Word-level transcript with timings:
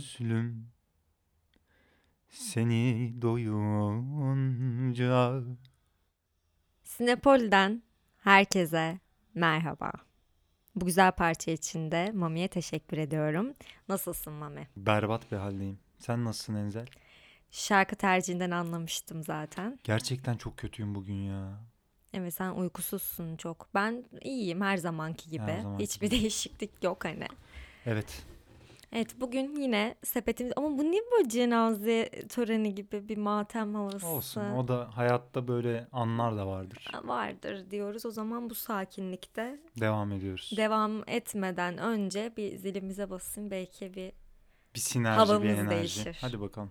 kara 0.00 0.08
gözlüm 0.18 0.66
seni 2.28 3.14
doyunca 3.22 4.62
Sinepol'den 6.84 7.82
herkese 8.18 8.98
merhaba. 9.34 9.92
Bu 10.76 10.86
güzel 10.86 11.12
parça 11.12 11.50
için 11.50 11.90
de 11.90 12.10
Mami'ye 12.14 12.48
teşekkür 12.48 12.98
ediyorum. 12.98 13.54
Nasılsın 13.88 14.32
Mami? 14.32 14.68
berbat 14.76 15.32
bir 15.32 15.36
haldeyim. 15.36 15.78
Sen 15.98 16.24
nasılsın 16.24 16.54
Enzel? 16.54 16.86
Şarkı 17.50 17.96
tercihinden 17.96 18.50
anlamıştım 18.50 19.22
zaten. 19.22 19.78
Gerçekten 19.84 20.36
çok 20.36 20.56
kötüyüm 20.58 20.94
bugün 20.94 21.14
ya. 21.14 21.60
Evet 22.14 22.34
sen 22.34 22.50
uykusuzsun 22.50 23.36
çok. 23.36 23.68
Ben 23.74 24.04
iyiyim 24.22 24.60
her 24.60 24.76
zamanki 24.76 25.30
gibi. 25.30 25.42
Her 25.42 25.60
zamanki 25.62 25.84
Hiçbir 25.84 26.06
gibi. 26.10 26.20
değişiklik 26.20 26.70
yok 26.84 27.04
hani. 27.04 27.26
Evet. 27.86 28.26
Evet 28.92 29.20
bugün 29.20 29.56
yine 29.56 29.94
sepetimiz 30.04 30.52
ama 30.56 30.78
bu 30.78 30.90
niye 30.90 31.02
böyle 31.12 31.28
cenaze 31.28 32.10
töreni 32.28 32.74
gibi 32.74 33.08
bir 33.08 33.16
matem 33.16 33.74
havası 33.74 34.06
Olsun. 34.06 34.40
O 34.50 34.68
da 34.68 34.88
hayatta 34.96 35.48
böyle 35.48 35.86
anlar 35.92 36.36
da 36.36 36.46
vardır. 36.46 36.90
vardır 37.04 37.70
diyoruz. 37.70 38.06
O 38.06 38.10
zaman 38.10 38.50
bu 38.50 38.54
sakinlikte 38.54 39.60
Devam 39.80 40.12
ediyoruz. 40.12 40.52
devam 40.56 41.08
etmeden 41.08 41.78
önce 41.78 42.32
bir 42.36 42.56
zilimize 42.56 43.10
basın 43.10 43.50
belki 43.50 43.94
bir 43.94 44.12
bir 44.74 44.80
sinerji, 44.80 45.18
Havamız 45.18 45.42
bir 45.42 45.48
enerji. 45.48 45.70
değişir. 45.70 46.18
Hadi 46.20 46.40
bakalım. 46.40 46.70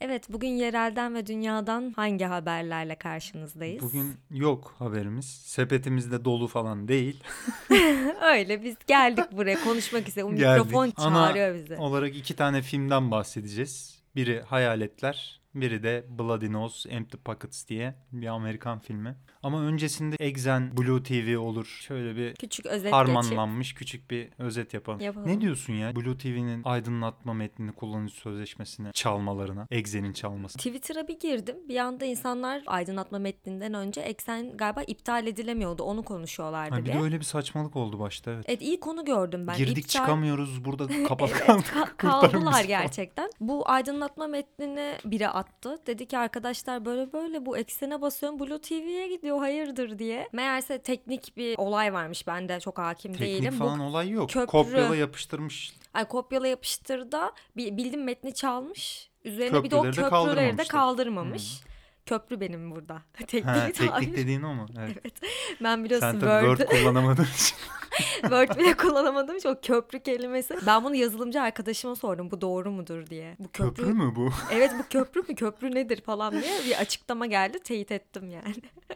Evet 0.00 0.32
bugün 0.32 0.48
yerelden 0.48 1.14
ve 1.14 1.26
dünyadan 1.26 1.92
hangi 1.96 2.24
haberlerle 2.24 2.94
karşınızdayız? 2.94 3.82
Bugün 3.82 4.16
yok 4.30 4.74
haberimiz. 4.78 5.24
Sepetimiz 5.26 6.12
de 6.12 6.24
dolu 6.24 6.48
falan 6.48 6.88
değil. 6.88 7.22
Öyle 8.22 8.64
biz 8.64 8.76
geldik 8.86 9.24
buraya 9.32 9.64
konuşmak 9.64 10.08
için. 10.08 10.20
O 10.20 10.34
Geldik. 10.34 10.64
mikrofon 10.64 10.92
Ana 10.96 11.26
çağırıyor 11.26 11.54
bizi. 11.54 11.76
olarak 11.76 12.16
iki 12.16 12.36
tane 12.36 12.62
filmden 12.62 13.10
bahsedeceğiz. 13.10 14.00
Biri 14.16 14.40
Hayaletler, 14.42 15.39
biri 15.54 15.82
de 15.82 16.04
Bloody 16.18 16.52
Nose, 16.52 16.88
Empty 16.90 17.16
Pockets 17.16 17.68
diye 17.68 17.94
bir 18.12 18.26
Amerikan 18.26 18.78
filmi. 18.78 19.16
Ama 19.42 19.60
öncesinde 19.62 20.16
Exen 20.18 20.76
Blue 20.76 21.02
TV 21.02 21.38
olur. 21.38 21.66
Şöyle 21.66 22.16
bir 22.16 22.34
Küçük 22.34 22.66
özet 22.66 22.82
geçip. 22.82 22.92
harmanlanmış 22.94 23.74
küçük 23.74 24.10
bir 24.10 24.28
özet 24.38 24.74
yapalım. 24.74 25.00
Yapalım. 25.00 25.28
Ne 25.28 25.40
diyorsun 25.40 25.72
ya? 25.72 25.96
Blue 25.96 26.18
TV'nin 26.18 26.62
aydınlatma 26.64 27.34
metnini 27.34 27.72
kullanıcı 27.72 28.14
sözleşmesine 28.14 28.92
çalmalarına, 28.92 29.66
Exen'in 29.70 30.12
çalması. 30.12 30.58
Twitter'a 30.58 31.08
bir 31.08 31.18
girdim. 31.20 31.56
Bir 31.68 31.76
anda 31.76 32.04
insanlar 32.04 32.62
aydınlatma 32.66 33.18
metninden 33.18 33.74
önce 33.74 34.00
eksen 34.00 34.56
galiba 34.56 34.82
iptal 34.82 35.26
edilemiyordu. 35.26 35.82
Onu 35.82 36.02
konuşuyorlardı 36.02 36.74
Ha, 36.74 36.80
bir 36.80 36.84
diye. 36.86 36.94
de 36.94 37.00
öyle 37.00 37.18
bir 37.20 37.24
saçmalık 37.24 37.76
oldu 37.76 37.98
başta 37.98 38.30
evet. 38.30 38.44
Evet 38.48 38.62
iyi 38.62 38.80
konu 38.80 39.04
gördüm 39.04 39.46
ben. 39.46 39.56
Girdik 39.56 39.84
İptal- 39.84 39.88
çıkamıyoruz 39.88 40.64
burada 40.64 40.86
kapat 41.08 41.30
Evet, 41.32 41.46
kaldık. 41.46 41.66
ka- 41.66 41.96
kaldılar 41.96 42.64
gerçekten. 42.64 43.30
Bu 43.40 43.68
aydınlatma 43.70 44.26
metnini 44.26 44.94
biri 45.04 45.28
attı. 45.40 45.78
Dedi 45.86 46.06
ki 46.06 46.18
arkadaşlar 46.18 46.84
böyle 46.84 47.12
böyle 47.12 47.46
bu 47.46 47.56
eksene 47.58 48.00
basıyorum 48.00 48.38
Blue 48.40 48.60
TV'ye 48.60 49.08
gidiyor 49.08 49.38
hayırdır 49.38 49.98
diye. 49.98 50.28
Meğerse 50.32 50.78
teknik 50.82 51.36
bir 51.36 51.58
olay 51.58 51.92
varmış. 51.92 52.26
Ben 52.26 52.48
de 52.48 52.60
çok 52.60 52.78
hakim 52.78 53.12
Teknik 53.12 53.28
değilim. 53.42 53.58
falan 53.58 53.78
Bu 53.80 53.84
olay 53.84 54.10
yok. 54.10 54.30
köprü- 54.30 54.46
Kopyala 54.46 54.96
yapıştırmış. 54.96 55.72
ay, 55.94 56.04
kopyala 56.04 56.46
yapıştırda 56.46 57.32
bildim 57.56 58.04
metni 58.04 58.34
çalmış. 58.34 59.10
Üzerine 59.24 59.62
bir 59.62 59.70
de 59.70 59.76
o 59.76 59.82
Köprüleri 59.82 60.58
de 60.58 60.64
kaldırmamış. 60.64 61.60
Köprü 62.06 62.40
benim 62.40 62.70
burada. 62.70 63.02
teknik 63.26 63.44
Ha, 63.46 63.66
teknik 63.72 64.16
dediğin 64.16 64.42
o 64.42 64.54
mu? 64.54 64.66
Evet. 64.78 65.20
Ben 65.62 65.84
biliyorsun 65.84 66.06
Sen 66.06 66.20
Word, 66.20 66.56
Word 66.58 66.70
kullanamadığın 66.70 67.22
için. 67.34 67.56
Word 68.20 68.58
bile 68.58 68.76
kullanamadığım 68.76 69.36
için 69.36 69.48
o 69.48 69.56
köprü 69.62 70.00
kelimesi. 70.00 70.56
Ben 70.66 70.84
bunu 70.84 70.94
yazılımcı 70.94 71.42
arkadaşıma 71.42 71.94
sordum 71.94 72.30
bu 72.30 72.40
doğru 72.40 72.70
mudur 72.70 73.06
diye. 73.06 73.36
Bu 73.38 73.48
köprü, 73.52 73.74
Köprü 73.74 73.94
mü 73.94 74.12
bu? 74.16 74.30
Evet 74.52 74.72
bu 74.78 74.82
köprü 74.90 75.20
mü 75.20 75.34
köprü 75.34 75.74
nedir 75.74 76.00
falan 76.00 76.32
diye 76.32 76.60
bir 76.66 76.80
açıklama 76.80 77.26
geldi 77.26 77.58
teyit 77.58 77.92
ettim 77.92 78.30
yani. 78.30 78.54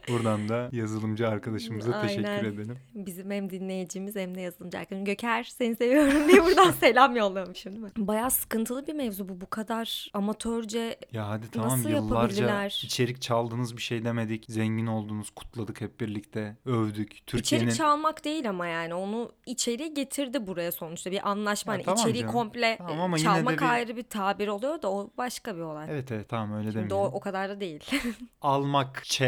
Buradan 0.08 0.48
da 0.48 0.68
yazılımcı 0.72 1.28
arkadaşımıza 1.28 2.02
teşekkür 2.02 2.24
Aynen. 2.24 2.44
edelim. 2.44 2.78
Bizim 2.94 3.30
hem 3.30 3.50
dinleyicimiz 3.50 4.16
hem 4.16 4.34
de 4.34 4.40
yazılımcı 4.40 4.78
arkadaşım. 4.78 5.04
Göker 5.04 5.42
seni 5.44 5.76
seviyorum 5.76 6.28
diye 6.28 6.44
buradan 6.44 6.70
selam 6.80 7.16
yollamışım 7.16 7.72
değil 7.72 7.84
mi? 7.84 7.90
Bayağı 7.96 8.30
sıkıntılı 8.30 8.86
bir 8.86 8.94
mevzu 8.94 9.28
bu 9.28 9.40
bu 9.40 9.50
kadar 9.50 10.10
amatörce 10.14 10.98
Ya 11.12 11.28
hadi 11.28 11.50
tamam 11.50 11.70
Nasıl 11.70 11.90
yıllarca 11.90 12.66
içerik 12.66 13.22
çaldınız 13.22 13.76
bir 13.76 13.82
şey 13.82 14.04
demedik. 14.04 14.44
Zengin 14.48 14.86
oldunuz, 14.86 15.30
kutladık 15.30 15.80
hep 15.80 16.00
birlikte. 16.00 16.56
Övdük. 16.66 17.26
Türkiye'nin 17.26 17.66
İçerik 17.66 17.78
çalmak 17.78 18.24
değil 18.24 18.48
ama 18.48 18.66
yani 18.66 18.93
onu 18.94 19.32
içeri 19.46 19.94
getirdi 19.94 20.46
buraya 20.46 20.72
sonuçta 20.72 21.10
bir 21.10 21.28
anlaşma. 21.30 21.72
Ha, 21.72 21.76
Hani 21.76 21.84
tamam 21.84 22.00
içeriği 22.00 22.20
canım. 22.22 22.32
komple 22.34 22.74
Tamam 22.78 23.00
ama 23.00 23.18
çalmak 23.18 23.60
bir- 23.60 23.70
ayrı 23.72 23.96
bir 23.96 24.02
tabir 24.02 24.48
oluyor 24.48 24.82
da 24.82 24.92
o 24.92 25.10
başka 25.18 25.56
bir 25.56 25.60
olay. 25.60 25.86
Evet 25.90 26.12
evet 26.12 26.28
tamam 26.28 26.58
öyle 26.58 26.72
Şimdi 26.72 26.84
o, 26.94 26.96
demeyelim. 26.96 27.14
o 27.14 27.20
kadar 27.20 27.48
da 27.48 27.60
değil. 27.60 27.84
Almak, 28.40 29.04
ç 29.04 29.22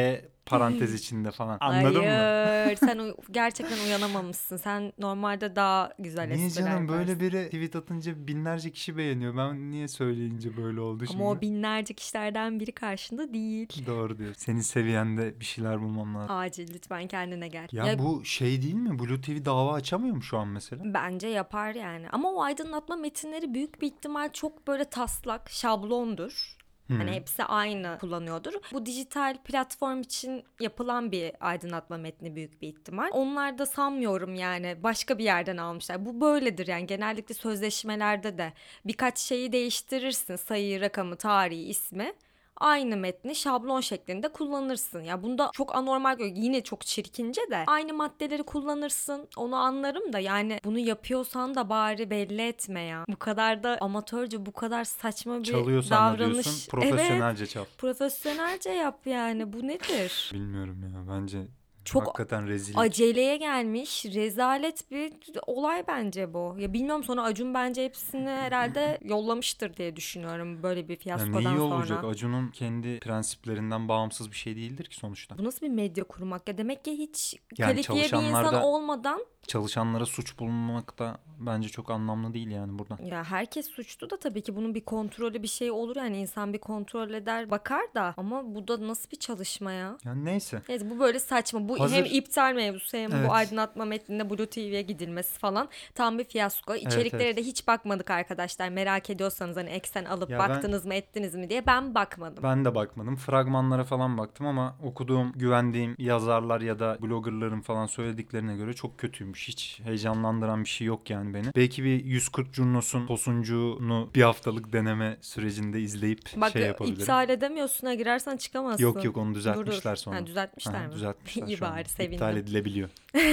parantez 0.47 0.95
içinde 1.01 1.31
falan. 1.31 1.59
Anladın 1.61 2.01
mı? 2.03 2.09
Hayır 2.47 2.77
sen 2.81 2.99
uy- 2.99 3.15
gerçekten 3.31 3.79
uyanamamışsın. 3.87 4.57
Sen 4.57 4.93
normalde 4.99 5.57
daha 5.57 5.93
güzel 5.99 6.29
Niye 6.31 6.47
espriler 6.47 6.69
canım 6.71 6.89
böyle 6.89 7.11
yaparsın. 7.11 7.21
biri 7.21 7.45
tweet 7.45 7.77
atınca 7.77 8.27
binlerce 8.27 8.71
kişi 8.73 8.97
beğeniyor. 8.97 9.37
Ben 9.37 9.71
niye 9.71 9.89
söyleyince 9.89 10.57
böyle 10.57 10.81
oldu 10.81 11.07
şimdi? 11.07 11.23
Ama 11.23 11.31
o 11.31 11.41
binlerce 11.41 11.95
kişilerden 11.95 12.61
biri 12.61 12.73
karşında 12.73 13.35
değil. 13.35 13.87
Doğru 13.87 14.19
diyor. 14.19 14.35
Senin 14.37 14.61
seviyende 14.61 15.41
bir 15.41 15.45
şeyler 15.45 15.81
bulmam 15.81 16.15
lazım. 16.15 16.37
Acil 16.37 16.75
lütfen 16.75 17.07
kendine 17.09 17.49
gel. 17.49 17.69
Ya, 17.73 17.87
Ya 17.87 17.99
bu 17.99 18.25
şey 18.25 18.63
değil 18.63 18.75
mi? 18.75 18.99
Blue 18.99 19.21
TV 19.21 19.45
dava 19.45 19.73
açamıyor 19.75 20.17
mu 20.17 20.23
şu 20.23 20.39
an 20.39 20.49
mesela? 20.49 20.83
Bence 20.95 21.29
yapar 21.29 21.75
yani. 21.75 22.09
Ama 22.11 22.31
o 22.33 22.43
aydınlatma 22.43 22.97
metinleri 22.97 23.55
büyük 23.55 23.81
bir 23.83 23.87
ihtimal 23.87 24.33
çok 24.33 24.67
böyle 24.69 24.85
taslak, 24.85 25.51
şablondur. 25.51 26.57
Hmm. 26.87 26.99
Hani 26.99 27.11
hepsi 27.11 27.45
aynı 27.45 27.99
kullanıyordur. 28.01 28.53
Bu 28.73 28.87
dijital 28.87 29.37
platform 29.45 30.01
için 30.01 30.45
yapılan 30.61 31.13
bir 31.13 31.33
aydınlatma 31.41 31.97
metni 31.97 32.37
büyük 32.37 32.63
bir 32.63 32.69
ihtimal. 32.69 33.09
Onlar 33.13 33.59
da 33.59 33.67
sanmıyorum 33.67 34.35
yani 34.35 34.77
başka 34.83 35.19
bir 35.19 35.25
yerden 35.25 35.57
almışlar. 35.57 36.07
Bu 36.07 36.21
böyledir 36.21 36.67
yani 36.67 36.87
genellikle 36.87 37.35
sözleşmelerde 37.35 38.39
de 38.39 38.53
birkaç 38.85 39.19
şeyi 39.19 39.53
değiştirirsin. 39.53 40.37
Sayıyı, 40.37 40.81
rakamı, 40.81 41.17
tarihi, 41.17 41.63
ismi. 41.63 42.13
Aynı 42.57 42.97
metni 42.97 43.35
şablon 43.35 43.81
şeklinde 43.81 44.29
kullanırsın. 44.29 45.01
Ya 45.03 45.23
bunda 45.23 45.51
çok 45.53 45.75
anormal 45.77 46.21
yine 46.21 46.63
çok 46.63 46.81
çirkince 46.87 47.41
de 47.51 47.65
aynı 47.67 47.95
maddeleri 47.95 48.43
kullanırsın. 48.43 49.29
Onu 49.37 49.57
anlarım 49.57 50.13
da 50.13 50.19
yani 50.19 50.61
bunu 50.65 50.79
yapıyorsan 50.79 51.55
da 51.55 51.69
bari 51.69 52.11
belli 52.11 52.43
etme 52.43 52.81
ya. 52.83 53.05
Bu 53.09 53.17
kadar 53.17 53.63
da 53.63 53.79
amatörce 53.81 54.47
bu 54.47 54.53
kadar 54.53 54.85
saçma 54.85 55.39
bir 55.39 55.45
Çalıyorsan 55.45 56.15
da 56.15 56.19
davranış. 56.19 56.33
diyorsun 56.33 56.51
Evet. 56.53 56.91
profesyonelce 56.91 57.47
çal. 57.47 57.65
Profesyonelce 57.79 58.71
yap 58.71 59.07
yani. 59.07 59.53
Bu 59.53 59.67
nedir? 59.67 60.31
Bilmiyorum 60.35 60.83
ya 60.83 61.15
bence 61.15 61.39
Çok 61.87 62.03
hakikaten 62.07 62.49
rezil. 62.49 62.79
Aceleye 62.79 63.37
gelmiş 63.37 64.05
rezalet 64.07 64.91
bir 64.91 65.13
olay 65.47 65.85
bence 65.89 66.35
bu. 66.35 66.57
Ya 66.59 66.73
bilmiyorum 66.73 67.05
sonra 67.05 67.23
Acun 67.23 67.55
bence 67.55 67.85
hepsini 67.85 68.29
herhalde 68.29 68.99
yollamıştır 69.05 69.77
diye 69.77 69.97
düşünüyorum 69.97 70.63
böyle 70.63 70.89
bir 70.89 70.93
Ya 70.93 70.99
fiyaskodan 70.99 71.45
neyi 71.45 71.57
sonra. 71.59 71.75
olacak? 71.75 72.05
Acun'un 72.05 72.49
kendi 72.51 72.99
prensiplerin 73.01 73.89
bağımsız 73.89 74.31
bir 74.31 74.37
şey 74.37 74.57
değildir 74.57 74.85
ki 74.85 74.97
sonuçta. 74.97 75.39
Bu 75.39 75.45
nasıl 75.45 75.67
bir 75.67 75.71
medya 75.71 76.05
kurmak 76.05 76.49
ya? 76.49 76.59
Demek 76.59 76.85
ki 76.85 76.93
hiç 76.93 77.35
Yani 77.59 77.71
kalifiye 77.83 78.05
bir 78.21 78.29
insan 78.29 78.63
olmadan 78.63 79.27
Çalışanlara 79.49 80.07
suç 80.07 80.39
bulunmak 80.39 80.99
da 80.99 81.19
bence 81.39 81.69
çok 81.69 81.91
anlamlı 81.91 82.35
değil 82.35 82.51
yani 82.51 82.79
burada. 82.79 82.97
ya 83.03 83.25
herkes 83.25 83.67
suçlu 83.71 84.11
da 84.11 84.17
tabii 84.19 84.43
ki 84.43 84.57
bunun 84.57 84.75
bir 84.75 84.81
kontrolü 84.81 85.43
bir 85.43 85.49
şey 85.49 85.71
olur 85.71 85.97
yani 85.97 86.19
insan 86.19 86.53
bir 86.53 86.59
kontrol 86.59 87.11
eder 87.11 87.51
bakar 87.51 87.81
da 87.95 88.15
ama 88.17 88.55
bu 88.55 88.69
da 88.69 88.89
nasıl 88.89 89.11
bir 89.11 89.17
çalışma 89.17 89.73
ya? 89.73 89.99
Yani 90.05 90.25
neyse. 90.25 90.63
Neyse 90.69 90.91
bu 90.91 90.99
böyle 91.01 91.19
saçma. 91.21 91.69
Bu 91.69 91.81
Hazır- 91.81 91.97
hem 91.97 92.05
iptal 92.05 92.55
mevzusu 92.55 92.97
hem 92.97 93.13
Evet. 93.13 93.29
bu 93.29 93.33
aydınlatma 93.33 93.85
metninde 93.85 94.31
Blue 94.31 94.47
TV'ye 94.47 94.83
gidilmesi 94.83 95.39
falan 95.39 95.69
tam 95.95 96.19
bir 96.19 96.25
fiyasko. 96.25 96.75
İçeriklere 96.75 97.25
evet. 97.25 97.37
de 97.37 97.43
hiç 97.43 97.67
bakmadık 97.67 98.11
arkadaşlar. 98.11 98.69
Merak 98.69 99.11
ediyorsanız 99.11 99.57
hani 99.57 99.71
eksen 99.71 100.05
alıp 100.05 100.31
Ya 100.31 100.39
ben- 100.39 100.49
baktınız 100.49 100.87
mı 100.87 100.95
ettiniz 100.95 101.35
mi 101.35 101.51
diye 101.51 101.67
ben 101.67 101.95
bakmadım. 101.95 102.43
Ben 102.43 102.65
de 102.65 102.75
bakmadım. 102.75 103.17
Fragmanlara 103.17 103.85
falan 103.85 104.19
baktım 104.19 104.47
ama 104.47 104.77
okuduğum, 104.83 105.33
güvendiğim 105.33 105.95
yazarlar 105.99 106.61
ya 106.61 106.79
da 106.79 106.99
bloggerların 107.03 107.61
falan 107.61 107.87
söylediklerine 107.87 108.57
göre 108.57 108.73
çok 108.75 108.99
kötüymüş. 108.99 109.36
Hiç 109.37 109.81
heyecanlandıran 109.85 110.65
bir 110.65 110.69
şey 110.69 110.87
yok 110.87 111.11
yani 111.11 111.35
beni. 111.35 111.47
Belki 111.57 111.85
bir 111.85 112.05
140 112.05 112.53
Curnos'un 112.53 113.07
tosuncunu 113.07 114.11
bir 114.15 114.23
haftalık 114.23 114.73
deneme 114.73 115.17
sürecinde 115.21 115.81
izleyip 115.81 116.21
Bak 116.37 116.53
şey 116.53 116.63
yapabilirim. 116.63 117.01
iptal 117.01 117.29
edemiyorsun 117.29 117.87
ha 117.87 117.95
girersen 117.95 118.37
çıkamazsın. 118.37 118.83
Yok 118.83 119.05
yok 119.05 119.17
onu 119.17 119.35
düzeltmişler 119.35 119.97
sonra. 119.97 120.17
Ha, 120.17 120.27
düzeltmişler 120.27 120.75
Aha, 120.75 120.87
mi? 120.87 120.93
Düzeltmişler 120.93 121.47
İyi 121.47 121.61
bari 121.61 121.89
sevindim. 121.89 122.15
İptal 122.15 122.37
edilebiliyor. 122.37 122.89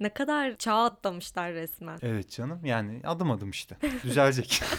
Ne 0.00 0.08
kadar 0.08 0.56
çağ 0.56 0.84
atlamışlar 0.84 1.52
resmen. 1.52 1.98
Evet 2.02 2.30
canım 2.30 2.64
yani 2.64 3.00
adım 3.04 3.30
adım 3.30 3.50
işte. 3.50 3.76
Düzelecek. 4.04 4.62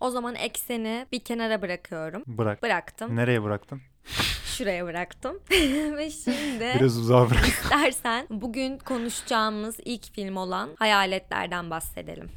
O 0.00 0.10
zaman 0.10 0.34
ekseni 0.34 1.06
bir 1.12 1.20
kenara 1.20 1.62
bırakıyorum. 1.62 2.22
Bırak. 2.26 2.62
Bıraktım. 2.62 3.16
Nereye 3.16 3.42
bıraktın? 3.42 3.80
şuraya 4.50 4.86
bıraktım. 4.86 5.38
Ve 5.96 6.10
şimdi 6.10 6.74
Biraz 6.80 6.98
uzağa 6.98 7.30
bırak. 7.30 7.46
istersen 7.48 8.26
bugün 8.30 8.78
konuşacağımız 8.78 9.76
ilk 9.84 10.14
film 10.14 10.36
olan 10.36 10.70
Hayaletler'den 10.78 11.70
bahsedelim. 11.70 12.30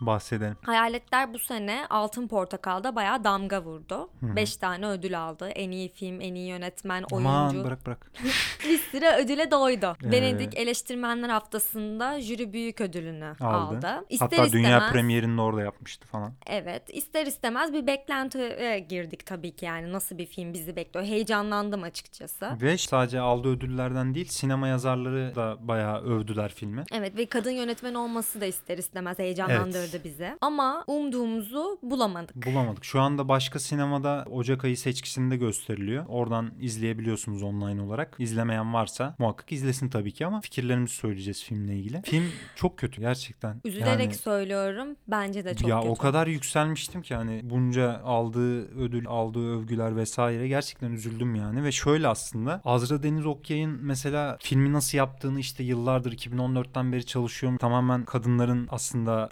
Bahsedelim. 0.00 0.56
Hayaletler 0.62 1.34
bu 1.34 1.38
sene 1.38 1.86
Altın 1.90 2.28
Portakal'da 2.28 2.96
bayağı 2.96 3.24
damga 3.24 3.62
vurdu. 3.62 4.10
5 4.22 4.56
tane 4.56 4.86
ödül 4.86 5.20
aldı. 5.20 5.48
En 5.48 5.70
iyi 5.70 5.88
film, 5.88 6.20
en 6.20 6.34
iyi 6.34 6.48
yönetmen, 6.48 7.04
oyuncu. 7.12 7.28
Aman 7.30 7.64
bırak 7.64 7.86
bırak. 7.86 8.12
Bir 8.68 8.78
sürü 8.78 9.06
ödüle 9.06 9.50
doydu. 9.50 9.96
Evet. 10.02 10.12
Venedik 10.12 10.58
Eleştirmenler 10.58 11.28
Haftası'nda 11.28 12.20
jüri 12.20 12.52
büyük 12.52 12.80
ödülünü 12.80 13.34
aldı. 13.40 13.44
Aldı. 13.46 14.04
İster 14.08 14.38
Hatta 14.38 14.52
dünya 14.52 14.78
istemez- 14.78 14.92
premierini 14.92 15.36
de 15.38 15.40
orada 15.42 15.62
yapmıştı 15.62 16.06
falan. 16.06 16.32
Evet 16.46 16.82
ister 16.88 17.26
istemez 17.26 17.72
bir 17.72 17.86
beklentiye 17.86 18.78
girdik 18.78 19.26
tabii 19.26 19.56
ki 19.56 19.64
yani 19.64 19.92
nasıl 19.92 20.18
bir 20.18 20.26
film 20.26 20.52
bizi 20.54 20.76
bekliyor. 20.76 21.06
Heyecanlandım 21.06 21.82
açıkçası. 21.82 22.48
Ve 22.62 22.78
sadece 22.78 23.20
aldığı 23.20 23.48
ödüllerden 23.48 24.14
değil 24.14 24.28
sinema 24.28 24.68
yazarları 24.68 25.34
da 25.34 25.56
bayağı 25.68 26.00
övdüler 26.02 26.52
filmi. 26.54 26.84
Evet 26.92 27.16
ve 27.16 27.26
kadın 27.26 27.50
yönetmen 27.50 27.94
olması 27.94 28.40
da 28.40 28.46
ister 28.46 28.78
istemez 28.78 29.18
heyecanlandırdı 29.18 29.89
bizi. 30.04 30.36
Ama 30.40 30.84
umduğumuzu 30.86 31.78
bulamadık. 31.82 32.46
Bulamadık. 32.46 32.84
Şu 32.84 33.00
anda 33.00 33.28
başka 33.28 33.58
sinemada 33.58 34.24
Ocak 34.30 34.64
ayı 34.64 34.76
seçkisinde 34.76 35.36
gösteriliyor. 35.36 36.04
Oradan 36.08 36.50
izleyebiliyorsunuz 36.60 37.42
online 37.42 37.82
olarak. 37.82 38.16
İzlemeyen 38.18 38.74
varsa 38.74 39.14
muhakkak 39.18 39.52
izlesin 39.52 39.88
tabii 39.88 40.12
ki 40.12 40.26
ama 40.26 40.40
fikirlerimizi 40.40 40.94
söyleyeceğiz 40.94 41.44
filmle 41.44 41.76
ilgili. 41.76 42.02
Film 42.02 42.24
çok 42.56 42.78
kötü 42.78 43.00
gerçekten. 43.00 43.60
Üzülerek 43.64 44.00
Yani- 44.04 44.14
söylüyorum 44.14 44.96
bence 45.08 45.44
de 45.44 45.54
çok 45.54 45.68
ya 45.68 45.76
kötü. 45.80 45.88
o 45.90 45.94
kadar 45.94 46.26
yükselmiştim 46.26 47.02
ki 47.02 47.14
hani 47.14 47.40
bunca 47.42 48.00
aldığı 48.04 48.78
ödül, 48.80 49.06
aldığı 49.08 49.56
övgüler 49.58 49.96
vesaire 49.96 50.48
gerçekten 50.48 50.92
üzüldüm 50.92 51.34
yani 51.34 51.64
ve 51.64 51.72
şöyle 51.72 52.08
aslında 52.08 52.60
Azra 52.64 53.02
Deniz 53.02 53.26
Okyay'ın 53.26 53.78
mesela 53.82 54.36
filmi 54.40 54.72
nasıl 54.72 54.98
yaptığını 54.98 55.40
işte 55.40 55.64
yıllardır 55.64 56.12
2014'ten 56.12 56.92
beri 56.92 57.06
çalışıyorum. 57.06 57.58
Tamamen 57.58 58.04
kadınların 58.04 58.68
aslında 58.70 59.28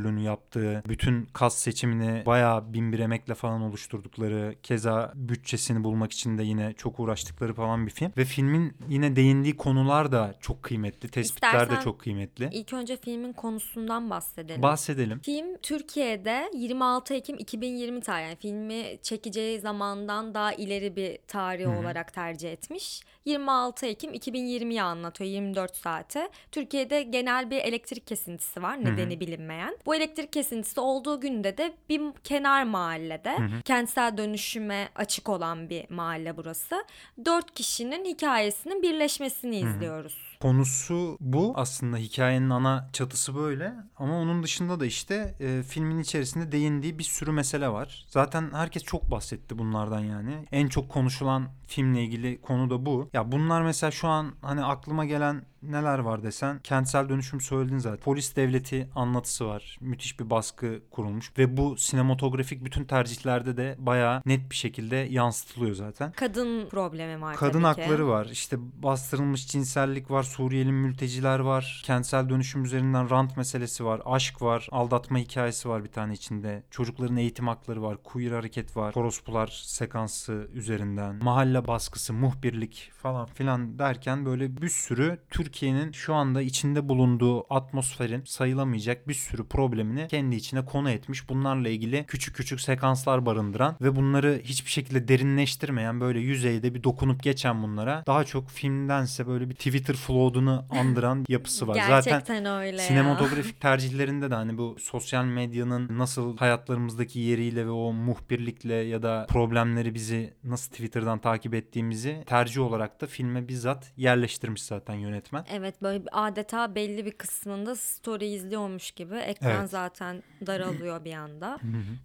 prodüktörlüğünü 0.00 0.20
yaptığı, 0.20 0.82
bütün 0.88 1.24
kas 1.32 1.56
seçimini 1.58 2.26
bayağı 2.26 2.72
bin 2.72 2.92
bir 2.92 2.98
emekle 2.98 3.34
falan 3.34 3.62
oluşturdukları, 3.62 4.54
keza 4.62 5.12
bütçesini 5.14 5.84
bulmak 5.84 6.12
için 6.12 6.38
de 6.38 6.42
yine 6.42 6.72
çok 6.72 7.00
uğraştıkları 7.00 7.54
falan 7.54 7.86
bir 7.86 7.90
film 7.92 8.12
ve 8.16 8.24
filmin 8.24 8.76
yine 8.88 9.16
değindiği 9.16 9.56
konular 9.56 10.12
da 10.12 10.34
çok 10.40 10.62
kıymetli, 10.62 11.08
tespitler 11.08 11.52
de 11.52 11.56
İstersen- 11.56 11.84
çok 11.84 12.00
kıymetli. 12.00 12.48
İlk 12.52 12.72
önce 12.72 12.96
filmin 12.96 13.32
konusundan 13.32 14.10
bahsedelim. 14.10 14.62
Bahsedelim. 14.62 15.20
Film 15.20 15.56
Türkiye'de 15.62 16.50
26 16.54 17.14
Ekim 17.14 17.38
2020 17.38 18.00
tarih 18.00 18.24
yani 18.24 18.36
filmi 18.36 18.98
çekeceği 19.02 19.60
zamandan 19.60 20.34
daha 20.34 20.52
ileri 20.52 20.96
bir 20.96 21.18
tarih 21.28 21.64
Hı 21.66 21.70
hı. 21.70 21.78
olarak 21.78 22.14
tercih 22.14 22.52
etmiş. 22.52 23.02
26 23.24 23.86
Ekim 23.86 24.14
2020'yi 24.14 24.82
anlatıyor 24.82 25.30
24 25.30 25.76
saate. 25.76 26.28
Türkiye'de 26.52 27.02
genel 27.02 27.50
bir 27.50 27.58
elektrik 27.58 28.06
kesintisi 28.06 28.62
var 28.62 28.84
nedeni 28.84 29.20
bilinmeyen. 29.20 29.76
Bu 29.86 29.89
elektrik 29.94 30.32
kesintisi 30.32 30.80
olduğu 30.80 31.20
günde 31.20 31.58
de 31.58 31.72
bir 31.88 32.00
kenar 32.24 32.64
mahallede 32.64 33.36
kentsel 33.64 34.16
dönüşüme 34.16 34.88
açık 34.94 35.28
olan 35.28 35.70
bir 35.70 35.90
mahalle 35.90 36.36
burası. 36.36 36.84
Dört 37.24 37.54
kişinin 37.54 38.04
hikayesinin 38.04 38.82
birleşmesini 38.82 39.56
izliyoruz. 39.56 40.29
Konusu 40.42 41.16
bu 41.20 41.52
aslında 41.56 41.96
hikayenin 41.96 42.50
ana 42.50 42.88
çatısı 42.92 43.34
böyle 43.34 43.74
ama 43.96 44.18
onun 44.18 44.42
dışında 44.42 44.80
da 44.80 44.86
işte 44.86 45.34
e, 45.40 45.62
filmin 45.62 45.98
içerisinde 45.98 46.52
değindiği 46.52 46.98
bir 46.98 47.04
sürü 47.04 47.32
mesele 47.32 47.68
var. 47.68 48.04
Zaten 48.08 48.50
herkes 48.52 48.82
çok 48.82 49.10
bahsetti 49.10 49.58
bunlardan 49.58 50.00
yani. 50.00 50.46
En 50.52 50.68
çok 50.68 50.88
konuşulan 50.88 51.48
filmle 51.66 52.02
ilgili 52.02 52.40
konu 52.40 52.70
da 52.70 52.86
bu. 52.86 53.10
Ya 53.12 53.32
bunlar 53.32 53.62
mesela 53.62 53.90
şu 53.90 54.08
an 54.08 54.34
hani 54.42 54.64
aklıma 54.64 55.04
gelen 55.04 55.44
neler 55.62 55.98
var 55.98 56.22
desen 56.22 56.60
kentsel 56.64 57.08
dönüşüm 57.08 57.40
söyledin 57.40 57.78
zaten. 57.78 58.04
Polis 58.04 58.36
devleti 58.36 58.88
anlatısı 58.94 59.46
var. 59.46 59.78
Müthiş 59.80 60.20
bir 60.20 60.30
baskı 60.30 60.80
kurulmuş 60.90 61.38
ve 61.38 61.56
bu 61.56 61.76
sinematografik 61.76 62.64
bütün 62.64 62.84
tercihlerde 62.84 63.56
de 63.56 63.76
bayağı 63.78 64.22
net 64.26 64.50
bir 64.50 64.56
şekilde 64.56 64.96
yansıtılıyor 64.96 65.74
zaten. 65.74 66.12
Kadın 66.12 66.68
problemi 66.68 67.20
var 67.20 67.36
Kadın 67.36 67.62
hakları 67.62 68.08
var. 68.08 68.28
İşte 68.32 68.56
bastırılmış 68.82 69.48
cinsellik 69.48 70.10
var. 70.10 70.22
Suriyeli 70.30 70.72
mülteciler 70.72 71.38
var. 71.38 71.82
Kentsel 71.84 72.28
dönüşüm 72.28 72.64
üzerinden 72.64 73.10
rant 73.10 73.36
meselesi 73.36 73.84
var. 73.84 74.00
Aşk 74.04 74.42
var. 74.42 74.68
Aldatma 74.70 75.18
hikayesi 75.18 75.68
var 75.68 75.84
bir 75.84 75.88
tane 75.88 76.12
içinde. 76.12 76.62
Çocukların 76.70 77.16
eğitim 77.16 77.48
hakları 77.48 77.82
var. 77.82 77.96
Queer 78.04 78.32
hareket 78.32 78.76
var. 78.76 78.94
Korospular 78.94 79.62
sekansı 79.64 80.48
üzerinden. 80.54 81.24
Mahalle 81.24 81.66
baskısı, 81.66 82.12
muhbirlik 82.12 82.92
falan 83.02 83.26
filan 83.26 83.78
derken 83.78 84.26
böyle 84.26 84.56
bir 84.62 84.68
sürü 84.68 85.18
Türkiye'nin 85.30 85.92
şu 85.92 86.14
anda 86.14 86.42
içinde 86.42 86.88
bulunduğu 86.88 87.54
atmosferin 87.54 88.24
sayılamayacak 88.24 89.08
bir 89.08 89.14
sürü 89.14 89.44
problemini 89.48 90.08
kendi 90.08 90.36
içine 90.36 90.64
konu 90.64 90.90
etmiş. 90.90 91.28
Bunlarla 91.28 91.68
ilgili 91.68 92.04
küçük 92.06 92.36
küçük 92.36 92.60
sekanslar 92.60 93.26
barındıran 93.26 93.76
ve 93.80 93.96
bunları 93.96 94.40
hiçbir 94.44 94.70
şekilde 94.70 95.08
derinleştirmeyen 95.08 96.00
böyle 96.00 96.20
yüzeyde 96.20 96.74
bir 96.74 96.84
dokunup 96.84 97.22
geçen 97.22 97.62
bunlara 97.62 98.04
daha 98.06 98.24
çok 98.24 98.50
filmdense 98.50 99.26
böyle 99.26 99.50
bir 99.50 99.54
Twitter 99.54 99.94
flood'unu 100.20 100.64
andıran 100.70 101.24
yapısı 101.28 101.68
var. 101.68 101.74
Gerçekten 101.74 102.18
Zaten 102.20 102.46
öyle 102.46 102.82
ya. 102.82 102.88
Sinematografik 102.88 103.60
tercihlerinde 103.60 104.30
de 104.30 104.34
hani 104.34 104.58
bu 104.58 104.76
sosyal 104.80 105.24
medyanın 105.24 105.98
nasıl 105.98 106.36
hayatlarımızdaki 106.36 107.18
yeriyle 107.18 107.66
ve 107.66 107.70
o 107.70 107.92
muhbirlikle 107.92 108.74
ya 108.74 109.02
da 109.02 109.26
problemleri 109.28 109.94
bizi 109.94 110.34
nasıl 110.44 110.70
Twitter'dan 110.70 111.18
takip 111.18 111.54
ettiğimizi 111.54 112.24
tercih 112.26 112.60
olarak 112.60 113.00
da 113.00 113.06
filme 113.06 113.48
bizzat 113.48 113.92
yerleştirmiş 113.96 114.62
zaten 114.62 114.94
yönetmen. 114.94 115.44
Evet 115.52 115.82
böyle 115.82 116.04
adeta 116.12 116.74
belli 116.74 117.06
bir 117.06 117.12
kısmında 117.12 117.76
story 117.76 118.26
izliyormuş 118.26 118.90
gibi 118.90 119.16
ekran 119.16 119.60
Evet. 119.60 119.70
zaten 119.70 120.22
daralıyor 120.46 121.04
bir 121.04 121.14
anda. 121.14 121.58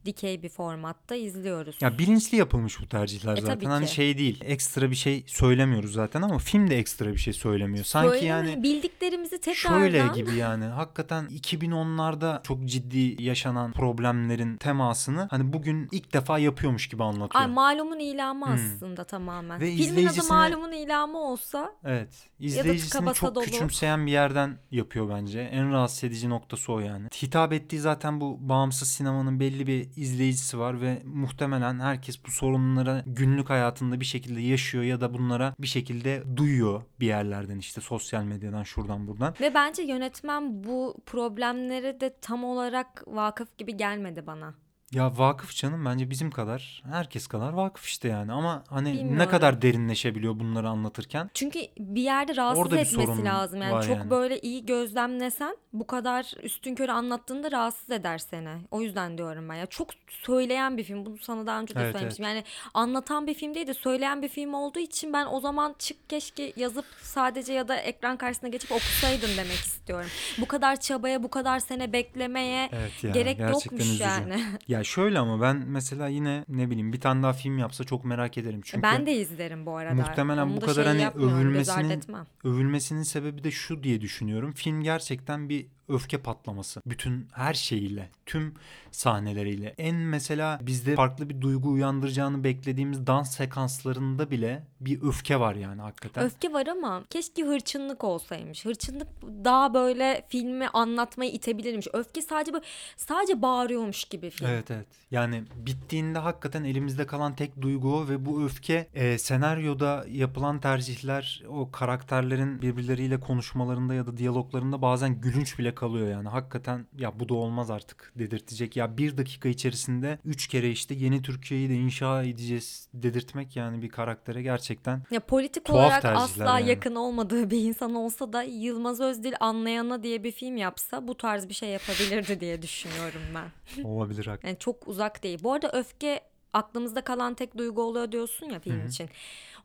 Dikey 0.05 0.43
bir 0.43 0.49
formatta 0.49 1.15
izliyoruz. 1.15 1.77
Ya 1.81 1.97
bilinçli 1.97 2.37
yapılmış 2.37 2.81
bu 2.81 2.87
tercihler 2.87 3.37
E, 3.37 3.41
zaten. 3.41 3.69
Hani 3.69 3.87
şey 3.87 4.17
değil. 4.17 4.41
Ekstra 4.45 4.91
bir 4.91 4.95
şey 4.95 5.23
söylemiyoruz 5.27 5.93
zaten 5.93 6.21
ama 6.21 6.37
film 6.37 6.69
de 6.69 6.77
ekstra 6.77 7.11
bir 7.13 7.17
şey 7.17 7.33
söylemiyor. 7.33 7.85
Sanki 7.85 8.04
Söyleme, 8.09 8.27
yani 8.27 8.63
bildiklerimizi 8.63 9.41
tekrardan 9.41 9.79
Şöyle 9.79 10.07
gibi 10.15 10.35
yani 10.35 10.65
hakikaten 10.65 11.25
2010'larda 11.25 12.43
çok 12.43 12.65
ciddi 12.65 13.23
yaşanan 13.23 13.71
problemlerin 13.71 14.57
temasını 14.57 15.27
hani 15.31 15.53
bugün 15.53 15.89
ilk 15.91 16.13
defa 16.13 16.39
yapıyormuş 16.39 16.87
gibi 16.89 17.03
anlatıyor. 17.03 17.43
Ay 17.43 17.47
malumun 17.51 17.99
ilamı 17.99 18.45
Hmm. 18.45 18.53
aslında 18.53 19.03
tamamen. 19.03 19.61
Ve 19.61 19.75
Filmin 19.75 20.05
adı 20.05 20.23
malumun 20.29 20.71
ilamı 20.71 21.17
olsa 21.17 21.71
Evet. 21.83 22.09
İzleyicisini 22.39 23.13
çok 23.13 23.35
dolu. 23.35 23.43
küçümseyen 23.43 24.05
bir 24.05 24.11
yerden 24.11 24.57
yapıyor 24.71 25.09
bence. 25.09 25.39
En 25.39 25.71
rahatsız 25.71 26.03
edici 26.03 26.29
noktası 26.29 26.73
o 26.73 26.79
yani. 26.79 27.07
Hitap 27.23 27.53
ettiği 27.53 27.79
zaten 27.79 28.21
bu 28.21 28.37
bağımsız 28.41 28.87
sinemanın 28.87 29.39
belli 29.39 29.67
bir 29.67 29.89
izleyicisi 29.95 30.59
var 30.59 30.81
ve 30.81 31.01
muhtemelen 31.05 31.79
herkes 31.79 32.25
bu 32.25 32.31
sorunlara 32.31 33.03
günlük 33.05 33.49
hayatında 33.49 33.99
bir 33.99 34.05
şekilde 34.05 34.41
yaşıyor 34.41 34.83
ya 34.83 35.01
da 35.01 35.13
bunlara 35.13 35.55
bir 35.59 35.67
şekilde 35.67 36.23
duyuyor 36.37 36.81
bir 36.99 37.07
yerlerden 37.07 37.57
işte 37.59 37.81
sosyal 37.99 38.23
medyadan 38.23 38.63
şuradan 38.63 39.07
buradan. 39.07 39.33
ve 39.41 39.53
bence 39.53 39.83
yönetmen 39.83 40.63
bu 40.63 40.97
problemlere 41.05 41.99
de 41.99 42.15
tam 42.21 42.43
olarak 42.43 43.03
vakıf 43.07 43.57
gibi 43.57 43.77
gelmedi 43.77 44.27
bana. 44.27 44.64
Ya 44.91 45.17
vakıf 45.17 45.55
canım 45.55 45.85
bence 45.85 46.09
bizim 46.09 46.31
kadar 46.31 46.83
herkes 46.91 47.27
kadar 47.27 47.53
vakıf 47.53 47.85
işte 47.85 48.07
yani 48.07 48.31
ama 48.31 48.63
hani 48.69 48.89
ne 48.95 48.99
Bilmiyorum. 48.99 49.31
kadar 49.31 49.61
derinleşebiliyor 49.61 50.39
bunları 50.39 50.69
anlatırken 50.69 51.29
Çünkü 51.33 51.59
bir 51.79 52.01
yerde 52.01 52.35
rahatsız 52.35 52.63
Orada 52.63 52.75
bir 52.75 52.79
etmesi 52.79 53.07
sorun 53.07 53.25
lazım. 53.25 53.61
Yani 53.61 53.73
var 53.73 53.81
çok 53.83 53.97
yani. 53.97 54.09
böyle 54.09 54.39
iyi 54.39 54.65
gözlemlesen 54.65 55.57
bu 55.73 55.87
kadar 55.87 56.33
üstün 56.43 56.75
körü 56.75 56.91
anlattığında 56.91 57.51
rahatsız 57.51 57.89
eder 57.89 58.17
seni. 58.17 58.49
O 58.71 58.81
yüzden 58.81 59.17
diyorum 59.17 59.49
ben 59.49 59.55
ya. 59.55 59.65
Çok 59.65 59.87
söyleyen 60.09 60.77
bir 60.77 60.83
film. 60.83 61.05
Bunu 61.05 61.17
sana 61.17 61.45
daha 61.47 61.59
önce 61.61 61.75
de 61.75 61.79
Evet, 61.79 61.91
söylemiştim. 61.93 62.25
Yani 62.25 62.43
anlatan 62.73 63.27
bir 63.27 63.33
film 63.33 63.55
değil 63.55 63.67
de 63.67 63.73
söyleyen 63.73 64.21
bir 64.21 64.29
film 64.29 64.53
olduğu 64.53 64.79
için 64.79 65.13
ben 65.13 65.25
o 65.25 65.39
zaman 65.39 65.75
çık 65.79 66.09
keşke 66.09 66.53
yazıp 66.55 66.85
sadece 67.01 67.53
ya 67.53 67.67
da 67.67 67.75
ekran 67.75 68.17
karşısına 68.17 68.49
geçip 68.49 68.71
okusaydın 68.71 69.29
demek 69.37 69.57
istiyorum. 69.57 70.09
Bu 70.37 70.45
kadar 70.47 70.79
çabaya, 70.79 71.23
bu 71.23 71.29
kadar 71.29 71.59
sene 71.59 71.93
beklemeye 71.93 72.69
evet 72.73 73.03
ya 73.03 73.11
gerek 73.11 73.39
yokmuş 73.39 73.81
üzücü. 73.81 74.03
yani. 74.03 74.43
Ya 74.77 74.83
şöyle 74.83 75.19
ama 75.19 75.41
ben 75.41 75.63
mesela 75.67 76.07
yine 76.07 76.45
ne 76.47 76.69
bileyim 76.69 76.93
bir 76.93 76.99
tane 76.99 77.23
daha 77.23 77.33
film 77.33 77.57
yapsa 77.57 77.83
çok 77.83 78.05
merak 78.05 78.37
ederim. 78.37 78.61
Çünkü 78.63 78.83
ben 78.83 79.05
de 79.05 79.13
izlerim 79.13 79.65
bu 79.65 79.75
arada. 79.77 79.93
muhtemelen 79.95 80.45
Onu 80.45 80.57
bu 80.57 80.61
da 80.61 80.65
kadar 80.65 80.83
şey 80.83 81.03
hani 81.03 81.13
övülmesinin- 81.15 82.01
övülmesinin 82.43 83.03
sebebi 83.03 83.43
de 83.43 83.51
şu 83.51 83.83
diye 83.83 84.01
düşünüyorum. 84.01 84.51
Film 84.51 84.81
gerçekten 84.83 85.49
bir 85.49 85.67
öfke 85.89 86.17
patlaması. 86.17 86.81
Bütün 86.85 87.27
her 87.33 87.53
şeyiyle, 87.53 88.09
tüm 88.25 88.53
sahneleriyle. 88.91 89.75
En 89.77 89.95
mesela 89.95 90.59
bizde 90.61 90.95
farklı 90.95 91.29
bir 91.29 91.41
duygu 91.41 91.69
uyandıracağını 91.69 92.43
beklediğimiz 92.43 93.07
dans 93.07 93.35
sekanslarında 93.35 94.31
bile 94.31 94.63
bir 94.81 95.01
öfke 95.01 95.39
var 95.39 95.55
yani 95.55 95.81
hakikaten. 95.81 96.25
Öfke 96.25 96.53
var 96.53 96.67
ama 96.67 97.03
keşke 97.09 97.43
hırçınlık 97.43 98.03
olsaymış. 98.03 98.65
Hırçınlık 98.65 99.07
daha 99.23 99.73
böyle 99.73 100.25
filmi 100.29 100.67
anlatmayı 100.67 101.31
itebilirmiş. 101.31 101.87
Öfke 101.93 102.21
sadece 102.21 102.53
böyle 102.53 102.65
sadece 102.97 103.41
bağırıyormuş 103.41 104.05
gibi 104.05 104.29
film. 104.29 104.47
Evet 104.47 104.71
Evet. 104.71 104.87
Yani 105.11 105.43
bittiğinde 105.55 106.19
hakikaten 106.19 106.63
elimizde 106.63 107.07
kalan 107.07 107.35
tek 107.35 107.61
duygu 107.61 107.95
o 107.95 108.09
ve 108.09 108.25
bu 108.25 108.43
öfke 108.43 108.87
e, 108.93 109.17
senaryoda 109.17 110.05
yapılan 110.09 110.59
tercihler 110.59 111.43
o 111.49 111.71
karakterlerin 111.71 112.61
birbirleriyle 112.61 113.19
konuşmalarında 113.19 113.93
ya 113.93 114.07
da 114.07 114.17
diyaloglarında 114.17 114.81
bazen 114.81 115.21
gülünç 115.21 115.59
bile 115.59 115.74
kalıyor 115.75 116.07
yani. 116.07 116.29
Hakikaten 116.29 116.85
ya 116.97 117.19
bu 117.19 117.29
da 117.29 117.33
olmaz 117.33 117.71
artık 117.71 118.11
dedirtecek. 118.15 118.75
Ya 118.77 118.97
bir 118.97 119.17
dakika 119.17 119.49
içerisinde 119.49 120.19
üç 120.25 120.47
kere 120.47 120.69
işte 120.71 120.95
yeni 120.95 121.21
Türkiye'yi 121.21 121.69
de 121.69 121.75
inşa 121.75 122.23
edeceğiz 122.23 122.87
dedirtmek 122.93 123.55
yani 123.55 123.81
bir 123.81 123.89
karaktere 123.89 124.41
gerçekten 124.41 125.03
Ya 125.11 125.19
politik 125.19 125.65
Tuhaf 125.65 125.79
olarak 125.79 126.05
asla 126.05 126.59
yani. 126.59 126.69
yakın 126.69 126.95
olmadığı 126.95 127.51
bir 127.51 127.61
insan 127.61 127.95
olsa 127.95 128.33
da 128.33 128.43
Yılmaz 128.43 128.99
Özdil 129.01 129.33
Anlayana 129.39 130.03
diye 130.03 130.23
bir 130.23 130.31
film 130.31 130.57
yapsa 130.57 131.07
bu 131.07 131.17
tarz 131.17 131.49
bir 131.49 131.53
şey 131.53 131.69
yapabilirdi 131.69 132.39
diye 132.39 132.61
düşünüyorum 132.61 133.21
ben. 133.35 133.83
olabilir 133.83 134.25
hakikaten. 134.25 134.47
Yani 134.47 134.59
çok 134.59 134.87
uzak 134.87 135.23
değil. 135.23 135.39
Bu 135.43 135.53
arada 135.53 135.71
öfke 135.71 136.21
aklımızda 136.53 137.01
kalan 137.01 137.33
tek 137.33 137.57
duygu 137.57 137.81
oluyor 137.81 138.11
diyorsun 138.11 138.45
ya 138.49 138.59
film 138.59 138.87
için. 138.87 139.09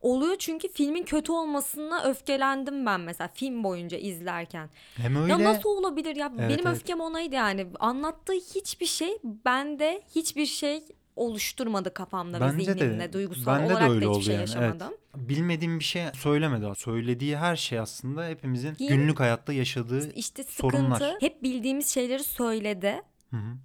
Oluyor 0.00 0.36
çünkü 0.38 0.68
filmin 0.72 1.02
kötü 1.04 1.32
olmasına 1.32 2.02
öfkelendim 2.04 2.86
ben 2.86 3.00
mesela 3.00 3.28
film 3.34 3.64
boyunca 3.64 3.98
izlerken. 3.98 4.70
Hem 4.96 5.16
öyle 5.16 5.32
Ya 5.32 5.44
nasıl 5.44 5.68
olabilir 5.68 6.16
ya? 6.16 6.32
Evet, 6.38 6.50
Benim 6.50 6.66
evet. 6.66 6.76
öfkem 6.76 7.00
onaydı 7.00 7.34
yani. 7.34 7.66
Anlattığı 7.80 8.32
hiçbir 8.32 8.86
şey 8.86 9.18
bende 9.24 10.02
hiçbir 10.14 10.46
şey 10.46 10.84
oluşturmadı 11.16 11.94
kafamda 11.94 12.36
ve 12.36 12.40
Bence 12.40 12.66
de- 12.66 12.72
zihnimde 12.72 13.12
duygusal 13.12 13.46
bende 13.58 13.68
de 13.68 13.72
olarak 13.72 13.88
da 13.88 13.92
öyle 13.92 13.96
hiçbir 14.06 14.16
oldu 14.16 14.22
şey 14.22 14.34
yani, 14.34 14.42
evet. 14.42 14.56
yaşamadım. 14.56 14.92
bilmediğim 15.16 15.78
bir 15.78 15.84
şey 15.84 16.02
söylemedi. 16.14 16.66
Söylediği 16.76 17.36
her 17.36 17.56
şey 17.56 17.78
aslında 17.78 18.26
hepimizin 18.26 18.74
Film- 18.74 18.88
günlük 18.88 19.20
hayatta 19.20 19.52
yaşadığı 19.52 20.12
İşte 20.14 20.42
sıkıntı 20.44 20.76
sorunlar. 20.76 21.16
hep 21.20 21.42
bildiğimiz 21.42 21.88
şeyleri 21.88 22.24
söyledi. 22.24 23.02
Hı 23.30 23.36
hı. 23.36 23.56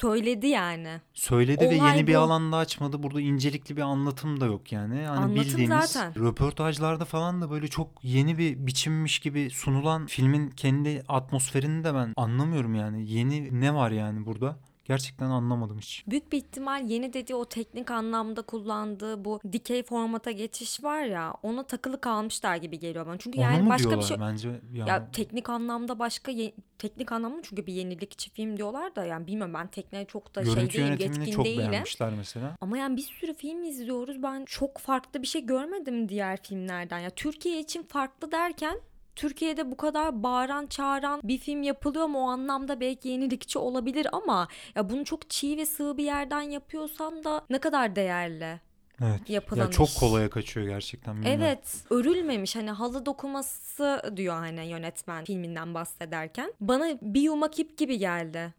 Söyledi 0.00 0.46
yani. 0.46 1.00
Söyledi 1.12 1.64
ve 1.70 1.76
Olay 1.80 1.96
yeni 1.96 2.06
bir 2.06 2.14
bu. 2.14 2.18
alanda 2.18 2.56
açmadı. 2.56 3.02
Burada 3.02 3.20
incelikli 3.20 3.76
bir 3.76 3.82
anlatım 3.82 4.40
da 4.40 4.46
yok 4.46 4.72
yani. 4.72 4.94
Hani 4.94 5.08
Anlatım 5.08 5.34
bildiğimiz 5.34 5.90
zaten. 5.90 6.24
röportajlarda 6.24 7.04
falan 7.04 7.42
da 7.42 7.50
böyle 7.50 7.68
çok 7.68 7.88
yeni 8.02 8.38
bir 8.38 8.66
biçimmiş 8.66 9.18
gibi 9.18 9.50
sunulan 9.50 10.06
filmin 10.06 10.50
kendi 10.50 11.02
atmosferini 11.08 11.84
de 11.84 11.94
ben 11.94 12.12
anlamıyorum 12.16 12.74
yani. 12.74 13.10
Yeni 13.10 13.60
ne 13.60 13.74
var 13.74 13.90
yani 13.90 14.26
burada? 14.26 14.56
Gerçekten 14.84 15.26
anlamadım 15.30 15.78
hiç. 15.78 16.04
Büyük 16.06 16.32
bir 16.32 16.38
ihtimal 16.38 16.90
yeni 16.90 17.12
dediği 17.12 17.34
o 17.34 17.44
teknik 17.44 17.90
anlamda 17.90 18.42
kullandığı 18.42 19.24
bu 19.24 19.40
dikey 19.52 19.82
formata 19.82 20.30
geçiş 20.30 20.84
var 20.84 21.02
ya 21.04 21.34
ona 21.42 21.62
takılı 21.62 22.00
kalmışlar 22.00 22.56
gibi 22.56 22.78
geliyor 22.78 23.06
bana. 23.06 23.18
Çünkü 23.18 23.38
Onu 23.38 23.44
yani 23.46 23.62
mu 23.62 23.70
başka 23.70 23.88
diyorlar 23.88 24.00
bir 24.02 24.08
şey 24.08 24.20
bence? 24.20 24.60
Yani, 24.72 24.88
ya 24.88 25.10
teknik 25.12 25.48
anlamda 25.48 25.98
başka 25.98 26.30
ye- 26.30 26.54
teknik 26.78 27.12
anlamda 27.12 27.42
çünkü 27.42 27.66
bir 27.66 27.72
yenilikçi 27.72 28.30
film 28.30 28.56
diyorlar 28.56 28.96
da 28.96 29.04
yani 29.04 29.26
bilmiyorum 29.26 29.54
ben 29.54 29.66
tekniğe 29.66 30.04
çok 30.04 30.34
da 30.34 30.44
şey 30.44 30.54
görüntü 30.54 30.72
değilim, 30.72 30.86
yönetimini 30.88 31.18
yetkin 31.18 31.32
çok 31.32 31.44
değilim. 31.44 31.70
beğenmişler 31.70 32.12
mesela. 32.16 32.56
Ama 32.60 32.78
yani 32.78 32.96
bir 32.96 33.02
sürü 33.02 33.34
film 33.34 33.64
izliyoruz. 33.64 34.22
Ben 34.22 34.44
çok 34.44 34.78
farklı 34.78 35.22
bir 35.22 35.26
şey 35.26 35.46
görmedim 35.46 36.08
diğer 36.08 36.42
filmlerden. 36.42 36.98
Ya 36.98 37.10
Türkiye 37.10 37.60
için 37.60 37.82
farklı 37.82 38.32
derken 38.32 38.80
Türkiye'de 39.16 39.70
bu 39.70 39.76
kadar 39.76 40.22
bağıran 40.22 40.66
çağıran 40.66 41.20
bir 41.24 41.38
film 41.38 41.62
yapılıyor 41.62 42.06
mu 42.06 42.18
o 42.18 42.28
anlamda 42.28 42.80
belki 42.80 43.08
yenilikçi 43.08 43.58
olabilir 43.58 44.06
ama 44.12 44.48
ya 44.74 44.90
bunu 44.90 45.04
çok 45.04 45.30
çiğ 45.30 45.56
ve 45.56 45.66
sığ 45.66 45.96
bir 45.96 46.04
yerden 46.04 46.40
yapıyorsan 46.40 47.24
da 47.24 47.44
ne 47.50 47.58
kadar 47.58 47.96
değerli 47.96 48.60
Evet. 49.02 49.30
yapılan 49.30 49.64
Ya 49.64 49.70
çok 49.70 49.88
iş. 49.88 49.94
kolaya 49.98 50.30
kaçıyor 50.30 50.66
gerçekten. 50.66 51.16
bilmiyorum. 51.16 51.40
Evet 51.44 51.84
örülmemiş 51.90 52.56
hani 52.56 52.70
halı 52.70 53.06
dokuması 53.06 54.02
diyor 54.16 54.34
hani 54.34 54.66
yönetmen 54.66 55.24
filminden 55.24 55.74
bahsederken. 55.74 56.52
Bana 56.60 56.86
bir 57.02 57.20
yumak 57.20 57.58
ip 57.58 57.78
gibi 57.78 57.98
geldi. 57.98 58.54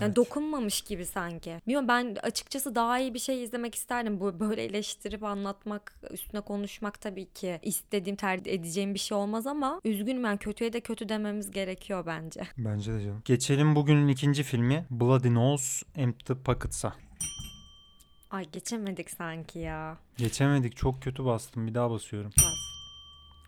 Yani 0.00 0.06
Evet. 0.06 0.16
dokunmamış 0.16 0.80
gibi 0.80 1.06
sanki. 1.06 1.56
Bilmiyorum 1.66 1.88
ben 1.88 2.16
açıkçası 2.22 2.74
daha 2.74 2.98
iyi 2.98 3.14
bir 3.14 3.18
şey 3.18 3.42
izlemek 3.44 3.74
isterdim. 3.74 4.20
Bu 4.20 4.40
böyle 4.40 4.64
eleştirip 4.64 5.24
anlatmak, 5.24 5.94
üstüne 6.10 6.40
konuşmak 6.40 7.00
tabii 7.00 7.26
ki 7.32 7.58
istediğim, 7.62 8.16
tercih 8.16 8.52
edeceğim 8.52 8.94
bir 8.94 8.98
şey 8.98 9.18
olmaz 9.18 9.46
ama 9.46 9.80
üzgünüm 9.84 10.24
yani 10.24 10.38
kötüye 10.38 10.72
de 10.72 10.80
kötü 10.80 11.08
dememiz 11.08 11.50
gerekiyor 11.50 12.06
bence. 12.06 12.40
Bence 12.58 12.92
de 12.92 13.00
canım. 13.00 13.22
Geçelim 13.24 13.74
bugünün 13.76 14.08
ikinci 14.08 14.42
filmi 14.42 14.86
Bloody 14.90 15.34
Nose 15.34 15.86
Empty 15.96 16.32
Pockets'a. 16.32 16.92
Ay 18.30 18.50
geçemedik 18.52 19.10
sanki 19.10 19.58
ya. 19.58 19.98
Geçemedik 20.16 20.76
çok 20.76 21.02
kötü 21.02 21.24
bastım 21.24 21.66
bir 21.66 21.74
daha 21.74 21.90
basıyorum. 21.90 22.30
Bas. 22.38 22.54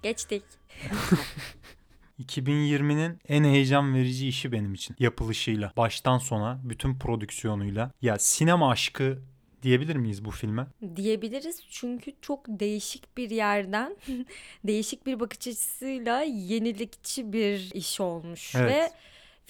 Geçtik. 0.03 0.43
2020'nin 2.27 3.19
en 3.29 3.45
heyecan 3.45 3.95
verici 3.95 4.29
işi 4.29 4.53
benim 4.53 4.75
için. 4.75 4.97
Yapılışıyla, 4.99 5.73
baştan 5.77 6.19
sona, 6.19 6.61
bütün 6.65 6.99
prodüksiyonuyla. 6.99 7.91
Ya 8.03 8.19
sinema 8.19 8.71
aşkı 8.71 9.19
diyebilir 9.63 9.97
miyiz 9.97 10.25
bu 10.25 10.31
filme? 10.31 10.67
diyebiliriz 10.97 11.63
çünkü 11.71 12.13
çok 12.23 12.41
değişik 12.49 13.17
bir 13.17 13.31
yerden 13.31 13.97
değişik 14.67 15.07
bir 15.07 15.21
bakış 15.21 15.39
açısıyla 15.39 16.23
yenilikçi 16.23 17.33
bir 17.33 17.71
iş 17.75 18.01
olmuş 18.01 18.55
Evet. 18.55 18.71
ve 18.71 18.91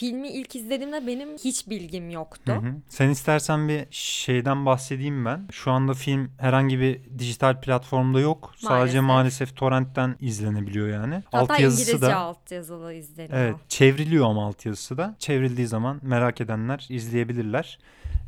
filmi 0.01 0.29
ilk 0.29 0.57
izlediğimde 0.57 1.07
benim 1.07 1.29
hiç 1.37 1.69
bilgim 1.69 2.11
yoktu. 2.11 2.53
Hı 2.53 2.57
hı. 2.57 2.75
Sen 2.89 3.09
istersen 3.11 3.69
bir 3.69 3.87
şeyden 3.91 4.67
bahsedeyim 4.67 5.25
ben. 5.25 5.49
Şu 5.53 5.71
anda 5.71 5.95
film 5.95 6.31
herhangi 6.39 6.81
bir 6.81 7.19
dijital 7.19 7.61
platformda 7.61 8.21
yok. 8.21 8.53
Sadece 8.57 8.75
Maalesef. 8.75 9.03
maalesef 9.03 9.57
torrentten 9.57 10.17
izlenebiliyor 10.21 10.89
yani. 10.89 11.23
Hatta 11.25 11.39
Altyazısı 11.55 11.83
İngilizce 11.83 12.07
da 12.07 12.17
altyazılı 12.17 12.95
izleniyor. 12.95 13.39
Evet 13.39 13.57
çevriliyor 13.69 14.27
ama 14.27 14.47
altyazısı 14.47 14.97
da. 14.97 15.17
Çevrildiği 15.19 15.67
zaman 15.67 16.01
merak 16.03 16.41
edenler 16.41 16.87
izleyebilirler. 16.89 17.79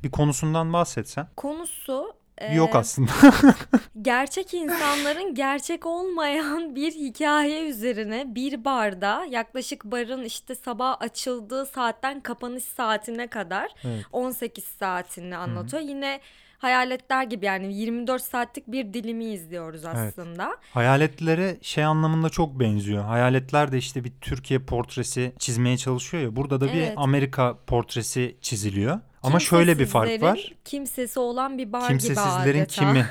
Bir 0.03 0.11
konusundan 0.11 0.73
bahsetsen. 0.73 1.29
Konusu 1.37 2.13
e, 2.39 2.55
Yok 2.55 2.77
aslında. 2.77 3.11
gerçek 4.03 4.55
insanların 4.55 5.35
gerçek 5.35 5.87
olmayan 5.87 6.75
bir 6.75 6.93
hikaye 6.93 7.69
üzerine 7.69 8.35
bir 8.35 8.65
barda 8.65 9.25
yaklaşık 9.31 9.85
barın 9.85 10.25
işte 10.25 10.55
sabah 10.55 10.97
açıldığı 11.01 11.67
saatten 11.67 12.21
kapanış 12.21 12.65
saatine 12.65 13.27
kadar 13.27 13.71
Evet. 13.85 14.05
18 14.13 14.65
saatini 14.65 15.37
anlatıyor. 15.37 15.83
Yine 15.83 16.21
hayaletler 16.59 17.23
gibi 17.25 17.47
yani 17.47 17.75
24 17.75 18.23
saatlik 18.23 18.67
bir 18.67 18.95
dilimi 18.95 19.25
izliyoruz 19.25 19.85
aslında. 19.85 20.57
Hayaletlere 20.75 21.57
şey 21.63 21.85
anlamında 21.85 22.29
çok 22.29 22.61
benziyor. 22.61 23.05
Hayaletler 23.05 23.73
de 23.73 23.79
işte 23.79 24.05
bir 24.05 24.13
Türkiye 24.21 24.61
portresi 24.61 25.33
çizmeye 25.39 25.77
çalışıyor 25.77 26.23
ya. 26.23 26.37
Burada 26.37 26.61
da 26.61 26.67
Evet. 26.67 26.75
bir 26.93 27.03
Amerika 27.03 27.59
portresi 27.67 28.37
çiziliyor. 28.41 29.01
Ama 29.23 29.41
şöyle 29.41 29.79
bir 29.79 29.87
fark 29.87 30.23
var. 30.23 30.53
Kimsesi 30.65 31.21
olan 31.21 31.59
bir 31.59 31.73
bar 31.73 31.81
gibi 31.81 31.89
Kimsesizlerin 31.89 32.59
adeta. 32.61 32.67
kimi? 32.67 33.07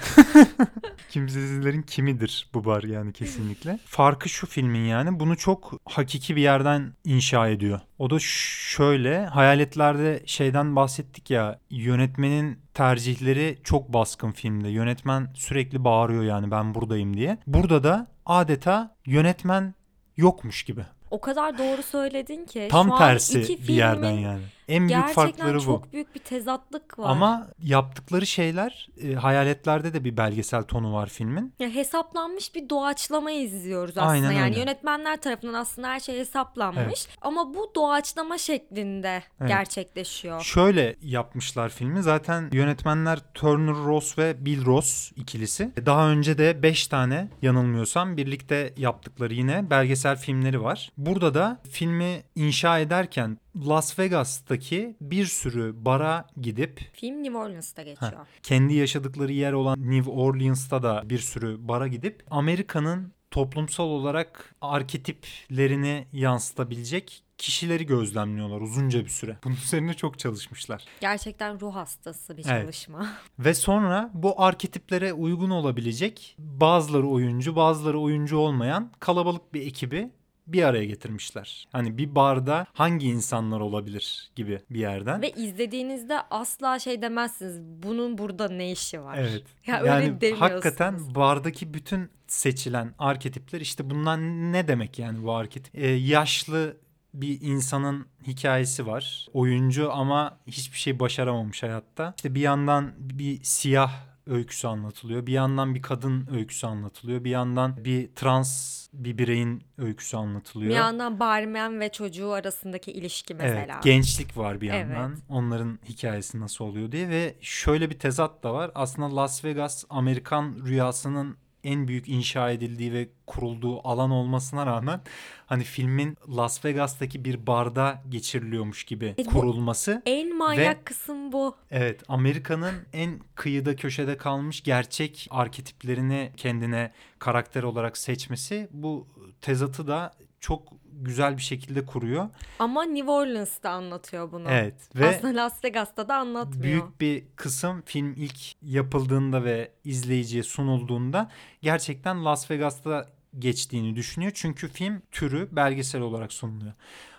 Kimsesizlerin 1.10 1.82
kimidir 1.82 2.50
bu 2.54 2.66
bar 2.66 2.84
yani 2.84 3.14
kesinlikle. 3.14 3.80
Farkı 3.86 4.30
şu 4.30 4.48
filmin 4.48 4.86
yani 4.86 5.20
bunu 5.20 5.38
çok 5.38 5.74
hakiki 5.86 6.36
bir 6.36 6.42
yerden 6.42 6.94
inşa 7.06 7.48
ediyor. 7.48 7.80
O 8.00 8.10
da 8.10 8.18
şöyle 8.20 9.26
hayaletlerde 9.26 10.24
şeyden 10.26 10.76
bahsettik 10.76 11.30
ya 11.30 11.60
yönetmenin 11.70 12.60
tercihleri 12.74 13.60
çok 13.64 13.94
baskın 13.94 14.32
filmde. 14.32 14.70
Yönetmen 14.70 15.28
sürekli 15.36 15.84
bağırıyor 15.84 16.24
yani 16.24 16.52
ben 16.52 16.76
buradayım 16.76 17.18
diye. 17.18 17.38
Burada 17.48 17.84
da 17.84 18.08
adeta 18.26 18.96
yönetmen 19.06 19.76
yokmuş 20.18 20.64
gibi. 20.64 20.86
O 21.12 21.22
kadar 21.22 21.58
doğru 21.58 21.84
söyledin 21.84 22.46
ki. 22.46 22.68
Tam 22.72 22.98
tersi 22.98 23.58
bir 23.68 23.74
yerden 23.74 24.12
yani. 24.12 24.42
En 24.68 24.80
büyük 24.80 24.90
Gerçekten 24.90 25.14
farkları 25.26 25.58
bu. 25.58 25.62
çok 25.64 25.94
büyük 25.94 26.16
bir 26.16 26.20
tezatlık 26.20 27.00
var. 27.00 27.10
Ama 27.10 27.48
yaptıkları 27.64 28.28
şeyler 28.28 28.90
e, 29.04 29.14
hayaletlerde 29.14 29.94
de 29.94 30.04
bir 30.04 30.18
belgesel 30.18 30.64
tonu 30.64 30.94
var 30.94 31.10
filmin. 31.10 31.54
Ya 31.60 31.70
hesaplanmış 31.70 32.56
bir 32.56 32.70
doğaçlama 32.70 33.32
izliyoruz 33.32 33.98
aslında. 33.98 34.12
Aynen 34.12 34.32
yani 34.32 34.50
öyle. 34.50 34.60
yönetmenler 34.60 35.22
tarafından 35.22 35.54
aslında 35.54 35.88
her 35.88 36.00
şey 36.00 36.20
hesaplanmış. 36.20 36.82
Evet. 36.86 37.08
Ama 37.22 37.54
bu 37.54 37.72
doğaçlama 37.76 38.38
şeklinde 38.38 39.24
Evet. 39.40 39.50
gerçekleşiyor. 39.50 40.42
Şöyle 40.42 40.96
yapmışlar 41.02 41.70
filmi. 41.70 42.04
Zaten 42.04 42.50
yönetmenler 42.52 43.20
Turner 43.34 43.76
Ross 43.76 44.18
ve 44.18 44.46
Bill 44.46 44.66
Ross 44.66 45.12
ikilisi. 45.16 45.72
Daha 45.86 46.10
önce 46.10 46.38
de 46.38 46.64
5 46.64 46.88
tane 46.88 47.28
yanılmıyorsam 47.42 48.18
birlikte 48.18 48.74
yaptıkları 48.78 49.34
yine 49.34 49.70
belgesel 49.70 50.18
filmleri 50.18 50.64
var. 50.64 50.92
Burada 50.98 51.34
da 51.34 51.62
filmi 51.72 52.24
inşa 52.36 52.80
ederken 52.80 53.38
Las 53.56 54.00
Vegas'taki 54.00 54.96
bir 55.02 55.26
sürü 55.26 55.86
bara 55.86 56.28
gidip 56.42 56.90
Film 56.94 57.24
New 57.24 57.38
Orleans'ta 57.38 57.84
geçiyor. 57.84 58.12
kendi 58.44 58.74
yaşadıkları 58.74 59.34
yer 59.34 59.54
olan 59.54 59.92
New 59.92 60.12
Orleans'ta 60.12 60.84
da 60.84 61.02
bir 61.10 61.20
sürü 61.20 61.68
bara 61.68 61.88
gidip 61.88 62.24
Amerika'nın 62.30 63.14
toplumsal 63.32 63.84
olarak 63.88 64.56
arketiplerini 64.62 66.08
yansıtabilecek 66.14 67.24
kişileri 67.38 67.86
gözlemliyorlar 67.86 68.62
uzunca 68.62 69.04
bir 69.04 69.10
süre. 69.10 69.38
Bunun 69.44 69.56
üzerine 69.56 69.94
çok 69.94 70.20
çalışmışlar. 70.20 70.86
Gerçekten 71.02 71.60
ruh 71.60 71.76
hastası 71.76 72.38
bir 72.38 72.46
Evet. 72.50 72.62
çalışma. 72.62 73.08
Ve 73.40 73.54
sonra 73.54 74.12
bu 74.14 74.42
arketiplere 74.42 75.14
uygun 75.14 75.50
olabilecek 75.50 76.36
bazıları 76.40 77.08
oyuncu 77.08 77.56
bazıları 77.56 78.00
oyuncu 78.00 78.38
olmayan 78.38 78.92
kalabalık 79.00 79.54
bir 79.54 79.62
ekibi 79.62 80.10
bir 80.54 80.64
araya 80.64 80.86
getirmişler. 80.86 81.68
Hani 81.72 81.98
bir 81.98 82.16
barda 82.16 82.66
hangi 82.74 83.08
insanlar 83.08 83.60
olabilir 83.60 84.32
gibi 84.36 84.60
bir 84.70 84.80
yerden. 84.80 85.22
Ve 85.22 85.32
izlediğinizde 85.32 86.22
asla 86.22 86.80
şey 86.80 87.02
demezsiniz. 87.02 87.62
Bunun 87.62 88.18
burada 88.18 88.50
ne 88.50 88.72
işi 88.72 89.02
var? 89.02 89.18
Evet. 89.18 89.44
Ya 89.68 89.80
öyle 89.80 89.90
yani 89.90 90.22
demiyorsunuz. 90.22 90.52
hakikaten 90.52 91.16
bardaki 91.16 91.74
bütün 91.74 92.10
seçilen 92.28 92.94
arketipler 93.00 93.62
işte 93.62 93.90
bunlar 93.90 94.18
ne 94.52 94.68
demek 94.68 95.00
yani 95.00 95.24
bu 95.24 95.34
arketip? 95.34 95.76
Ee, 95.76 95.88
yaşlı 95.88 96.78
bir 97.14 97.42
insanın 97.42 98.06
hikayesi 98.28 98.88
var. 98.88 99.28
Oyuncu 99.34 99.92
ama 99.92 100.38
hiçbir 100.48 100.78
şey 100.78 101.00
başaramamış 101.00 101.64
hayatta. 101.64 102.14
İşte 102.18 102.36
bir 102.36 102.42
yandan 102.42 102.94
bir 102.98 103.44
siyah 103.44 104.11
öyküsü 104.32 104.68
anlatılıyor. 104.68 105.26
Bir 105.26 105.32
yandan 105.32 105.76
bir 105.76 105.82
kadın 105.82 106.28
öyküsü 106.32 106.68
anlatılıyor. 106.68 107.24
Bir 107.24 107.30
yandan 107.30 107.86
bir 107.86 108.16
trans 108.16 108.82
bir 108.94 109.18
bireyin 109.18 109.64
öyküsü 109.78 110.18
anlatılıyor. 110.18 110.72
Bir 110.72 110.76
yandan 110.76 111.20
barmen 111.20 111.80
ve 111.80 111.92
çocuğu 111.92 112.32
arasındaki 112.32 112.92
ilişki 112.92 113.34
mesela. 113.34 113.74
Evet, 113.74 113.84
gençlik 113.84 114.38
var 114.38 114.62
bir 114.62 114.68
yandan. 114.68 115.10
Evet. 115.10 115.20
Onların 115.30 115.80
hikayesi 115.90 116.40
nasıl 116.40 116.66
oluyor 116.66 116.92
diye 116.92 117.10
ve 117.10 117.36
şöyle 117.42 117.90
bir 117.90 118.00
tezat 118.00 118.44
da 118.44 118.54
var. 118.54 118.72
Aslında 118.76 119.16
Las 119.16 119.46
Vegas 119.46 119.86
Amerikan 119.90 120.56
rüyasının 120.66 121.38
en 121.64 121.88
büyük 121.88 122.10
inşa 122.10 122.52
edildiği 122.52 122.94
ve 122.94 123.10
kurulduğu 123.28 123.88
alan 123.88 124.12
olmasına 124.12 124.66
rağmen 124.66 125.02
hani 125.46 125.64
filmin 125.64 126.18
Las 126.38 126.66
Vegas'taki 126.66 127.26
bir 127.26 127.48
barda 127.48 128.02
geçiriliyormuş 128.10 128.84
gibi 128.84 129.16
E 129.18 129.24
kurulması. 129.24 130.02
En 130.06 130.38
manyak 130.38 130.78
Ve- 130.80 130.84
kısım 130.84 131.32
bu. 131.32 131.56
Evet, 131.72 132.04
Amerika'nın 132.08 132.76
en 132.94 133.20
kıyıda 133.36 133.76
köşede 133.76 134.18
kalmış 134.18 134.64
gerçek 134.64 135.28
arketiplerini 135.32 136.32
kendine 136.38 136.92
karakter 137.20 137.64
olarak 137.64 137.98
seçmesi 137.98 138.68
bu 138.72 139.08
tezatı 139.42 139.88
da 139.88 140.14
çok 140.42 140.68
güzel 140.94 141.38
bir 141.38 141.42
şekilde 141.42 141.86
kuruyor. 141.86 142.30
Ama 142.60 142.84
New 142.84 143.12
Orleans'ta 143.12 143.70
anlatıyor 143.70 144.32
bunu. 144.32 144.48
Evet 144.50 144.76
ve 144.96 145.08
Aslında 145.08 145.44
Las 145.44 145.64
Vegas'ta 145.64 146.08
da 146.08 146.16
anlatmıyor. 146.16 146.64
büyük 146.64 147.02
bir 147.02 147.24
kısım 147.36 147.82
film 147.86 148.14
ilk 148.18 148.40
yapıldığında 148.62 149.44
ve 149.44 149.72
izleyiciye 149.84 150.44
sunulduğunda 150.44 151.32
gerçekten 151.62 152.26
Las 152.26 152.52
Vegas'ta 152.52 153.10
geçtiğini 153.40 153.96
düşünüyor. 153.96 154.32
Çünkü 154.36 154.68
film 154.68 155.02
türü 155.12 155.50
belgesel 155.52 156.02
olarak 156.02 156.34
sunuluyor. 156.34 156.74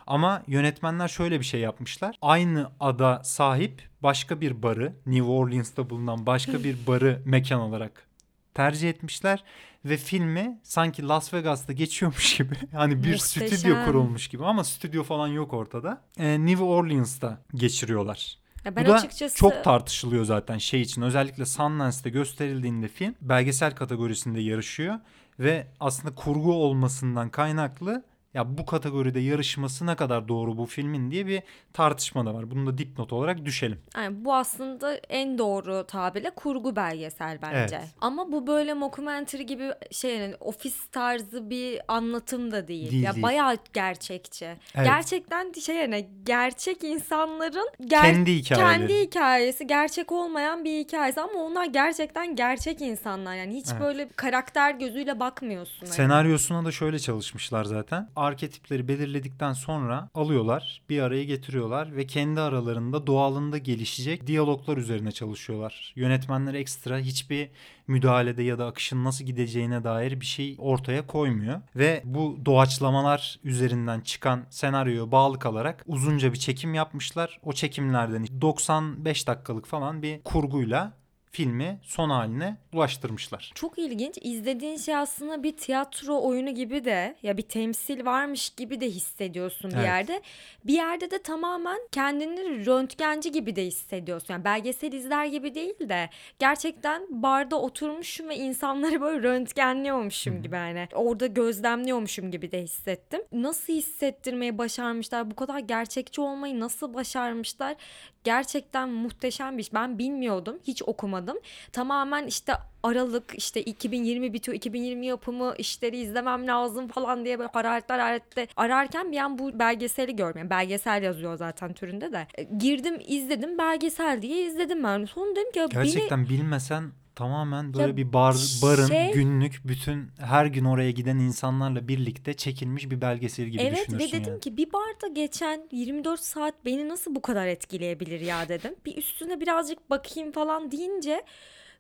Ama 0.07 0.43
yönetmenler 0.47 1.09
şöyle 1.09 1.41
bir 1.41 1.45
şey 1.45 1.61
yapmışlar. 1.61 2.17
Aynı 2.23 2.71
ada 2.81 3.21
sahip 3.25 3.88
başka 4.02 4.41
bir 4.41 4.62
barı, 4.62 4.93
New 5.07 5.23
Orleans'ta 5.25 5.91
bulunan 5.91 6.26
başka 6.26 6.64
bir 6.64 6.87
barı 6.87 7.23
mekan 7.25 7.61
olarak 7.61 8.07
tercih 8.55 8.91
etmişler 8.91 9.45
ve 9.85 9.97
filmi 9.97 10.61
sanki 10.62 11.09
Las 11.09 11.35
Vegas'ta 11.35 11.73
geçiyormuş 11.73 12.37
gibi 12.37 12.55
hani 12.73 13.05
bir 13.05 13.12
Muhteşem. 13.12 13.49
stüdyo 13.49 13.85
kurulmuş 13.85 14.29
gibi 14.29 14.45
ama 14.45 14.65
stüdyo 14.65 15.03
falan 15.03 15.29
yok 15.29 15.53
ortada. 15.53 16.01
Ee, 16.19 16.47
New 16.47 16.65
Orleans'ta 16.65 17.39
geçiriyorlar. 17.55 18.39
Ya 18.65 18.77
ben 18.77 18.85
Bu 18.85 18.89
da 18.89 18.95
açıkçası 18.95 19.37
çok 19.37 19.65
tartışılıyor 19.65 20.25
zaten 20.25 20.59
şey 20.59 20.81
için. 20.81 21.03
Özellikle 21.03 21.47
Sundance'de 21.47 22.11
gösterildiğinde 22.11 22.89
film 22.89 23.15
belgesel 23.21 23.75
kategorisinde 23.75 24.41
yarışıyor 24.41 24.99
ve 25.39 25.67
aslında 25.81 26.15
kurgu 26.15 26.53
olmasından 26.55 27.29
kaynaklı 27.31 28.05
ya 28.35 28.59
bu 28.59 28.67
kategoride 28.67 29.21
yarışması 29.21 29.87
ne 29.87 29.97
kadar 29.97 30.29
doğru 30.29 30.57
bu 30.59 30.67
filmin 30.67 31.11
diye 31.11 31.27
bir 31.27 31.43
tartışma 31.73 32.27
da 32.27 32.35
var. 32.35 32.51
Bunu 32.51 32.67
da 32.67 32.79
dipnot 32.79 33.12
olarak 33.12 33.45
düşelim. 33.45 33.81
Yani 33.97 34.25
bu 34.25 34.35
aslında 34.35 34.95
en 34.95 35.39
doğru 35.39 35.85
tabirle 35.89 36.31
kurgu 36.31 36.77
belgesel 36.77 37.39
bence. 37.43 37.77
Evet. 37.77 37.89
Ama 38.01 38.33
bu 38.33 38.47
böyle 38.47 38.75
mockumentary 38.75 39.43
gibi 39.43 39.71
şey 39.91 40.19
yani 40.19 40.35
ofis 40.41 40.87
tarzı 40.93 41.51
bir 41.51 41.81
anlatım 41.89 42.53
da 42.53 42.69
değil. 42.69 42.91
Değil, 42.91 43.03
ya 43.03 43.12
değil. 43.15 43.23
bayağı 43.23 43.57
gerçekçi. 43.73 44.45
Evet. 44.75 44.87
Gerçekten 44.87 45.53
şey 45.53 45.77
yani 45.77 46.09
gerçek 46.25 46.85
insanların 46.85 47.68
ger- 47.81 47.88
Kendi 48.12 48.35
hikayeleri. 48.35 48.79
kendi 48.79 49.01
hikayesi, 49.01 49.66
gerçek 49.66 50.12
olmayan 50.12 50.64
bir 50.64 50.79
hikayesi 50.79 51.21
ama 51.21 51.33
onlar 51.38 51.64
gerçekten 51.64 52.37
gerçek 52.37 52.81
insanlar. 52.81 53.35
Yani 53.35 53.55
hiç 53.55 53.66
Evet. 53.73 53.81
böyle 53.83 54.09
karakter 54.16 54.75
gözüyle 54.75 55.21
bakmıyorsun. 55.21 55.81
hani. 55.81 55.90
Senaryosuna 55.95 56.64
da 56.64 56.71
şöyle 56.73 56.99
çalışmışlar 56.99 57.64
zaten. 57.64 58.09
Arketipleri 58.23 58.89
belirledikten 58.89 59.53
sonra 59.53 60.09
alıyorlar, 60.15 60.83
bir 60.89 61.01
araya 61.01 61.25
getiriyorlar 61.25 61.97
ve 61.97 62.07
kendi 62.07 62.41
aralarında 62.41 63.07
doğalında 63.07 63.59
gelişecek 63.59 64.27
diyaloglar 64.27 64.77
üzerine 64.77 65.13
çalışıyorlar. 65.13 65.93
Yönetmenler 65.97 66.55
ekstra 66.55 66.99
hiçbir 66.99 67.49
müdahalede 67.87 68.43
ya 68.43 68.59
da 68.59 68.67
akışın 68.67 69.05
nasıl 69.05 69.25
gideceğine 69.25 69.85
dair 69.85 70.21
bir 70.21 70.27
şey 70.27 70.57
ortaya 70.59 71.07
koymuyor. 71.07 71.61
Ve 71.77 72.03
bu 72.05 72.39
doğaçlamalar 72.45 73.41
üzerinden 73.45 74.01
çıkan 74.01 74.47
senaryoya 74.51 75.13
bağlı 75.13 75.39
kalarak 75.39 75.85
uzunca 75.87 76.33
bir 76.33 76.39
çekim 76.39 76.75
yapmışlar. 76.75 77.41
O 77.43 77.53
çekimlerden 77.53 78.27
95 78.41 79.27
dakikalık 79.27 79.67
falan 79.67 80.03
bir 80.03 80.23
kurguyla 80.23 80.93
filmi 81.37 81.79
son 81.83 82.11
haline 82.11 82.57
ulaştırmışlar. 82.73 83.53
Çok 83.55 83.79
ilginç. 83.79 84.18
İzlediğin 84.23 84.77
şey 84.77 84.97
aslında 84.97 85.42
bir 85.42 85.57
tiyatro 85.57 86.23
oyunu 86.23 86.55
gibi 86.55 86.85
de 86.85 87.16
ya 87.23 87.37
bir 87.37 87.42
temsil 87.42 88.05
varmış 88.05 88.51
gibi 88.51 88.81
de 88.81 88.87
hissediyorsun 88.90 89.71
bir 89.71 89.77
Evet. 89.77 89.87
yerde. 89.87 90.23
Bir 90.64 90.73
yerde 90.75 91.11
de 91.11 91.23
tamamen 91.23 91.79
kendini 91.92 92.66
röntgenci 92.66 93.33
gibi 93.33 93.57
de 93.57 93.64
hissediyorsun. 93.66 94.35
Yani 94.35 94.45
belgesel 94.45 94.92
izler 94.92 95.27
gibi 95.27 95.55
değil 95.55 95.88
de 95.88 96.11
gerçekten 96.38 97.23
barda 97.23 97.61
oturmuşum 97.61 98.29
ve 98.29 98.37
insanları 98.37 99.01
böyle 99.01 99.23
röntgenliyormuşum 99.23 100.42
gibi 100.42 100.55
yani. 100.57 100.88
Orada 100.95 101.27
gözlemliyormuşum 101.27 102.31
gibi 102.31 102.53
de 102.53 102.62
hissettim. 102.62 103.21
Nasıl 103.33 103.73
hissettirmeyi 103.73 104.59
başarmışlar? 104.59 105.31
Bu 105.31 105.35
kadar 105.37 105.59
gerçekçi 105.59 106.21
olmayı 106.21 106.61
nasıl 106.61 106.95
başarmışlar? 106.95 107.77
Gerçekten 108.25 108.89
muhteşem 108.89 109.59
bir 109.59 109.63
iş. 109.63 109.75
Ben 109.75 109.99
bilmiyordum. 109.99 110.59
Hiç 110.65 110.83
okumadım. 110.83 111.37
Tamamen 111.73 112.27
işte 112.27 112.53
Aralık 112.83 113.35
işte 113.37 113.63
2020 113.63 114.33
bitiyor 114.33 114.57
2020 114.57 115.07
yapımı 115.07 115.55
işleri 115.59 115.97
izlemem 115.97 116.47
lazım 116.47 116.89
falan 116.89 117.25
diye 117.25 117.39
böyle 117.39 117.51
hararetler 117.53 117.99
hararette 117.99 118.47
ararken 118.57 119.13
bir 119.13 119.19
an 119.19 119.39
bu 119.39 119.59
belgeseli. 119.59 120.21
Yani 120.21 120.51
belgesel 120.51 121.03
yazıyor 121.03 121.37
zaten 121.37 121.73
türünde 121.73 122.13
de. 122.13 122.27
E, 122.35 122.43
Girdim 122.43 122.99
izledim 123.07 123.59
belgesel 123.59 124.23
diye 124.23 124.47
izledim 124.47 124.85
ben. 124.85 125.05
Sonra 125.05 125.31
dedim 125.37 125.53
ki 125.53 125.59
ya 125.59 125.71
beni 125.71 125.85
Gerçekten 125.85 126.29
bilmesen 126.29 126.93
tamamen 127.14 127.75
böyle 127.75 127.87
Ya 127.87 127.96
bir 127.96 128.12
bar 128.12 128.35
barın 128.62 128.87
şey- 128.87 129.12
günlük 129.12 129.61
bütün 129.64 130.11
her 130.18 130.46
gün 130.46 130.64
oraya 130.64 130.90
giden 130.90 131.16
insanlarla 131.18 131.88
birlikte 131.88 132.35
çekilmiş 132.35 132.90
bir 132.90 133.01
belgesel 133.01 133.46
gibi 133.46 133.62
Evet 133.62 133.72
ve 133.79 133.83
düşünürsün 133.83 134.18
dedim 134.20 134.33
yani. 134.33 134.40
ki 134.40 134.57
bir 134.57 134.72
barda 134.72 135.07
geçen 135.14 135.68
24 135.72 136.20
saat 136.20 136.55
beni 136.64 136.88
nasıl 136.88 137.14
bu 137.14 137.22
kadar 137.22 137.46
etkileyebilir 137.46 138.20
ya 138.20 138.48
dedim. 138.48 138.75
Bir 138.87 138.96
üstüne 138.96 139.40
birazcık 139.40 139.90
bakayım 139.90 140.33
falan 140.33 140.70
deyince 140.70 141.22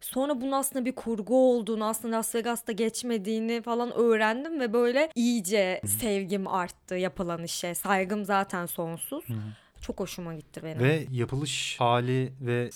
sonra 0.00 0.40
bunun 0.40 0.52
aslında 0.52 0.84
bir 0.84 0.92
kurgu 0.92 1.36
olduğunu 1.50 1.84
aslında 1.84 2.16
Las 2.16 2.34
Vegas'ta 2.34 2.72
geçmediğini 2.72 3.62
falan 3.62 3.92
öğrendim 3.92 4.60
ve 4.60 4.72
böyle 4.72 5.10
iyice 5.14 5.80
sevgim 6.00 6.46
arttı 6.48 6.94
yapılan 6.94 7.44
işe. 7.44 7.74
Saygım 7.74 8.24
zaten 8.24 8.66
sonsuz. 8.66 9.24
Çok 9.82 10.00
hoşuma 10.00 10.34
gitti 10.34 10.60
benim. 10.64 10.78
Ve 10.78 11.06
yapılış 11.10 11.76
hali 11.78 12.32
ve 12.40 12.70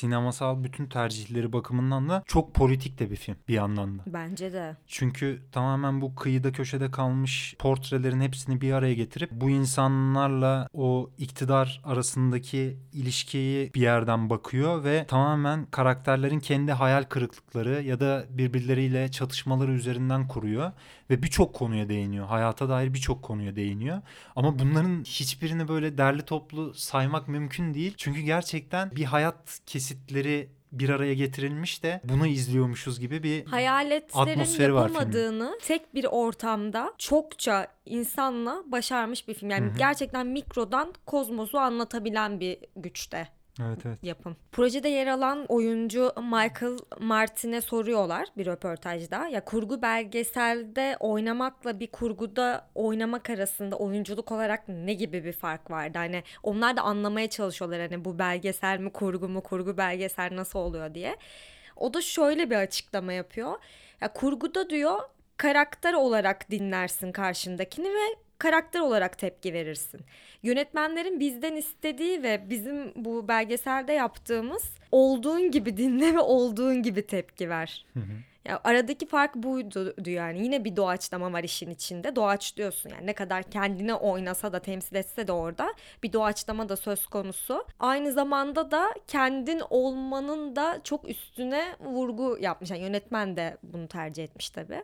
sinemasal 0.00 0.64
bütün 0.64 0.86
tercihleri 0.86 1.52
bakımından 1.52 2.08
da 2.08 2.22
çok 2.26 2.54
politik 2.54 2.98
de 2.98 3.10
bir 3.10 3.16
film 3.16 3.36
bir 3.48 3.54
yandan 3.54 3.98
da. 3.98 4.02
Bence 4.06 4.52
de. 4.52 4.76
Çünkü 4.86 5.42
tamamen 5.52 6.00
bu 6.00 6.14
kıyıda 6.14 6.52
köşede 6.52 6.90
kalmış 6.90 7.54
portrelerin 7.58 8.20
hepsini 8.20 8.60
bir 8.60 8.72
araya 8.72 8.94
getirip 8.94 9.30
bu 9.32 9.50
insanlarla 9.50 10.68
o 10.72 11.10
iktidar 11.18 11.80
arasındaki 11.84 12.76
ilişkiyi 12.92 13.74
bir 13.74 13.80
yerden 13.80 14.30
bakıyor 14.30 14.84
ve 14.84 15.04
tamamen 15.08 15.66
karakterlerin 15.66 16.40
kendi 16.40 16.72
hayal 16.72 17.02
kırıklıkları 17.02 17.82
ya 17.82 18.00
da 18.00 18.24
birbirleriyle 18.30 19.10
çatışmaları 19.10 19.72
üzerinden 19.72 20.28
kuruyor 20.28 20.72
ve 21.10 21.22
birçok 21.22 21.54
konuya 21.54 21.88
değiniyor. 21.88 22.26
Hayata 22.26 22.68
dair 22.68 22.94
birçok 22.94 23.22
konuya 23.22 23.56
değiniyor. 23.56 24.02
Ama 24.36 24.58
bunların 24.58 25.04
hiçbirini 25.04 25.68
böyle 25.68 25.98
derli 25.98 26.22
toplu 26.22 26.74
saymak 26.74 27.28
mümkün 27.28 27.74
değil. 27.74 27.94
Çünkü 27.96 28.20
gerçekten 28.20 28.90
bir 28.90 29.04
hayat 29.04 29.60
kesitleri 29.66 30.48
bir 30.72 30.88
araya 30.88 31.14
getirilmiş 31.14 31.82
de 31.82 32.00
bunu 32.04 32.26
izliyormuşuz 32.26 33.00
gibi 33.00 33.22
bir 33.22 33.46
Hayaletlerin 33.46 34.30
Atmosferi 34.30 34.74
var 34.74 34.88
yapamadığını 34.88 35.58
tek 35.62 35.94
bir 35.94 36.04
ortamda 36.04 36.94
çokça 36.98 37.66
insanla 37.86 38.62
başarmış 38.66 39.28
bir 39.28 39.34
film. 39.34 39.50
Yani 39.50 39.66
Hı 39.66 39.70
hı. 39.70 39.78
gerçekten 39.78 40.26
mikrodan 40.26 40.94
kozmosu 41.06 41.58
anlatabilen 41.58 42.40
bir 42.40 42.58
güçte 42.76 43.28
Evet 43.60 43.86
evet. 43.86 43.98
yapım. 44.02 44.36
Projede 44.52 44.88
yer 44.88 45.06
alan 45.06 45.46
oyuncu 45.48 46.12
Michael 46.16 46.78
Martin'e 47.00 47.60
soruyorlar 47.60 48.28
bir 48.36 48.46
röportajda. 48.46 49.28
Ya 49.28 49.44
kurgu 49.44 49.82
belgeselde 49.82 50.96
oynamakla 51.00 51.80
bir 51.80 51.86
kurguda 51.86 52.68
oynamak 52.74 53.30
arasında 53.30 53.76
oyunculuk 53.76 54.32
olarak 54.32 54.68
ne 54.68 54.94
gibi 54.94 55.24
bir 55.24 55.32
fark 55.32 55.70
vardı? 55.70 55.98
Hani 55.98 56.22
onlar 56.42 56.76
da 56.76 56.82
anlamaya 56.82 57.30
çalışıyorlar 57.30 57.80
hani 57.80 58.04
bu 58.04 58.18
belgesel 58.18 58.78
mi 58.78 58.92
kurgu 58.92 59.28
mu 59.28 59.42
kurgu 59.42 59.76
belgesel 59.76 60.36
nasıl 60.36 60.58
oluyor 60.58 60.94
diye. 60.94 61.16
O 61.76 61.94
da 61.94 62.00
şöyle 62.00 62.50
bir 62.50 62.56
açıklama 62.56 63.12
yapıyor. 63.12 63.58
Ya 64.00 64.12
kurguda 64.12 64.70
diyor 64.70 64.98
karakter 65.36 65.94
olarak 65.94 66.50
dinlersin 66.50 67.12
karşındakini 67.12 67.88
ve 67.88 68.29
karakter 68.40 68.80
olarak 68.80 69.18
tepki 69.18 69.52
verirsin. 69.52 70.00
Yönetmenlerin 70.42 71.20
bizden 71.20 71.56
istediği 71.56 72.22
ve 72.22 72.50
bizim 72.50 72.92
bu 72.96 73.28
belgeselde 73.28 73.92
yaptığımız 73.92 74.62
olduğun 74.92 75.50
gibi 75.50 75.76
dinle 75.76 76.14
ve 76.14 76.20
olduğun 76.20 76.82
gibi 76.82 77.06
tepki 77.06 77.48
ver. 77.48 77.86
Ya 78.44 78.60
aradaki 78.64 79.06
fark 79.06 79.34
buydu 79.34 79.94
yani. 80.10 80.42
Yine 80.44 80.64
bir 80.64 80.76
doğaçlama 80.76 81.32
var 81.32 81.44
işin 81.44 81.70
içinde. 81.70 82.16
Doğaç 82.16 82.56
diyorsun 82.56 82.90
yani 82.90 83.06
ne 83.06 83.12
kadar 83.12 83.42
kendine 83.42 83.94
oynasa 83.94 84.52
da 84.52 84.58
temsil 84.60 84.96
etse 84.96 85.26
de 85.26 85.32
orada 85.32 85.74
bir 86.02 86.12
doğaçlama 86.12 86.68
da 86.68 86.76
söz 86.76 87.06
konusu. 87.06 87.64
Aynı 87.80 88.12
zamanda 88.12 88.70
da 88.70 88.94
kendin 89.06 89.62
olmanın 89.70 90.56
da 90.56 90.80
çok 90.84 91.08
üstüne 91.08 91.76
vurgu 91.80 92.38
yapmış. 92.40 92.70
Yani 92.70 92.82
yönetmen 92.82 93.36
de 93.36 93.56
bunu 93.62 93.88
tercih 93.88 94.24
etmiş 94.24 94.50
tabii. 94.50 94.82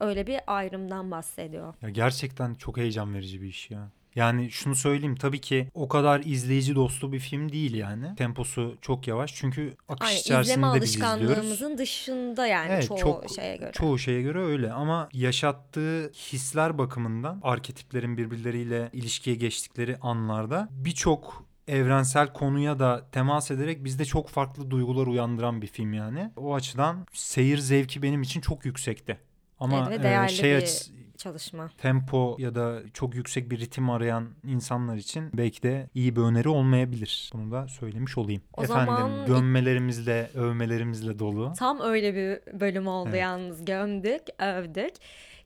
Öyle 0.00 0.26
bir 0.26 0.40
ayrımdan 0.46 1.10
bahsediyor. 1.10 1.74
Ya 1.82 1.88
gerçekten 1.90 2.54
çok 2.54 2.76
heyecan 2.76 3.14
verici 3.14 3.42
bir 3.42 3.46
iş 3.48 3.70
ya. 3.70 3.88
Yani 4.14 4.50
şunu 4.50 4.74
söyleyeyim 4.74 5.16
tabii 5.16 5.40
ki 5.40 5.68
o 5.74 5.88
kadar 5.88 6.20
izleyici 6.20 6.74
dostu 6.74 7.12
bir 7.12 7.18
film 7.18 7.52
değil 7.52 7.74
yani. 7.74 8.14
Temposu 8.16 8.76
çok 8.80 9.08
yavaş 9.08 9.34
çünkü 9.34 9.74
akış 9.88 10.08
Aynen, 10.08 10.20
içerisinde 10.20 10.52
izleme 10.54 10.74
de 10.74 10.80
biz 10.82 10.90
izliyoruz. 10.90 11.14
alışkanlığımızın 11.22 11.78
dışında 11.78 12.46
yani 12.46 12.72
Evet, 12.72 12.88
çoğu 12.88 12.98
çok- 12.98 13.30
şeye 13.36 13.56
göre. 13.56 13.72
Çoğu 13.72 13.98
şeye 13.98 14.22
göre 14.22 14.38
öyle 14.42 14.72
ama 14.72 15.08
yaşattığı 15.12 16.12
hisler 16.12 16.78
bakımından 16.78 17.40
arketiplerin 17.42 18.16
birbirleriyle 18.16 18.90
ilişkiye 18.92 19.36
geçtikleri 19.36 19.96
anlarda 20.00 20.68
birçok 20.70 21.44
evrensel 21.68 22.32
konuya 22.32 22.78
da 22.78 23.06
temas 23.12 23.50
ederek 23.50 23.84
bizde 23.84 24.04
çok 24.04 24.28
farklı 24.28 24.70
duygular 24.70 25.06
uyandıran 25.06 25.62
bir 25.62 25.66
film 25.66 25.92
yani. 25.92 26.30
O 26.36 26.54
açıdan 26.54 27.06
seyir 27.12 27.58
zevki 27.58 28.02
benim 28.02 28.22
için 28.22 28.40
çok 28.40 28.64
yüksekti. 28.64 29.18
Ama 29.58 29.88
Evet 29.90 30.04
ve 30.04 30.24
e, 30.24 30.28
şey 30.28 30.50
bir 30.50 30.56
açısı- 30.56 30.92
çalışma. 31.18 31.70
tempo 31.78 32.36
ya 32.38 32.54
da 32.54 32.78
çok 32.94 33.14
yüksek 33.14 33.50
bir 33.50 33.58
ritim 33.60 33.90
arayan 33.90 34.28
insanlar 34.46 34.96
için 34.96 35.30
belki 35.34 35.62
de 35.62 35.88
iyi 35.94 36.16
bir 36.16 36.20
öneri 36.20 36.48
olmayabilir. 36.48 37.30
Bunu 37.34 37.52
da 37.52 37.68
söylemiş 37.68 38.18
olayım. 38.18 38.42
O 38.56 38.64
Efendim 38.64 38.94
zaman- 38.94 39.26
gömmelerimizle, 39.26 40.30
övmelerimizle 40.34 41.18
dolu. 41.18 41.52
Tam 41.58 41.80
öyle 41.80 42.14
bir 42.14 42.60
bölüm 42.60 42.86
oldu 42.86 43.08
Evet. 43.10 43.20
yalnız. 43.20 43.64
Gömdük, 43.64 44.22
övdük. 44.38 44.94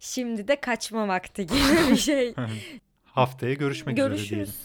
Şimdi 0.01 0.49
de 0.49 0.61
kaçma 0.61 1.09
vakti 1.09 1.47
gibi 1.47 1.91
bir 1.91 1.97
şey. 2.09 2.35
Haftaya 3.05 3.55
görüşmek 3.55 3.99
üzere 3.99 4.17
diyelim. 4.17 4.37
Görüşürüz. 4.37 4.57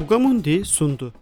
Bugamundi 0.00 0.64
sundu. 0.64 1.12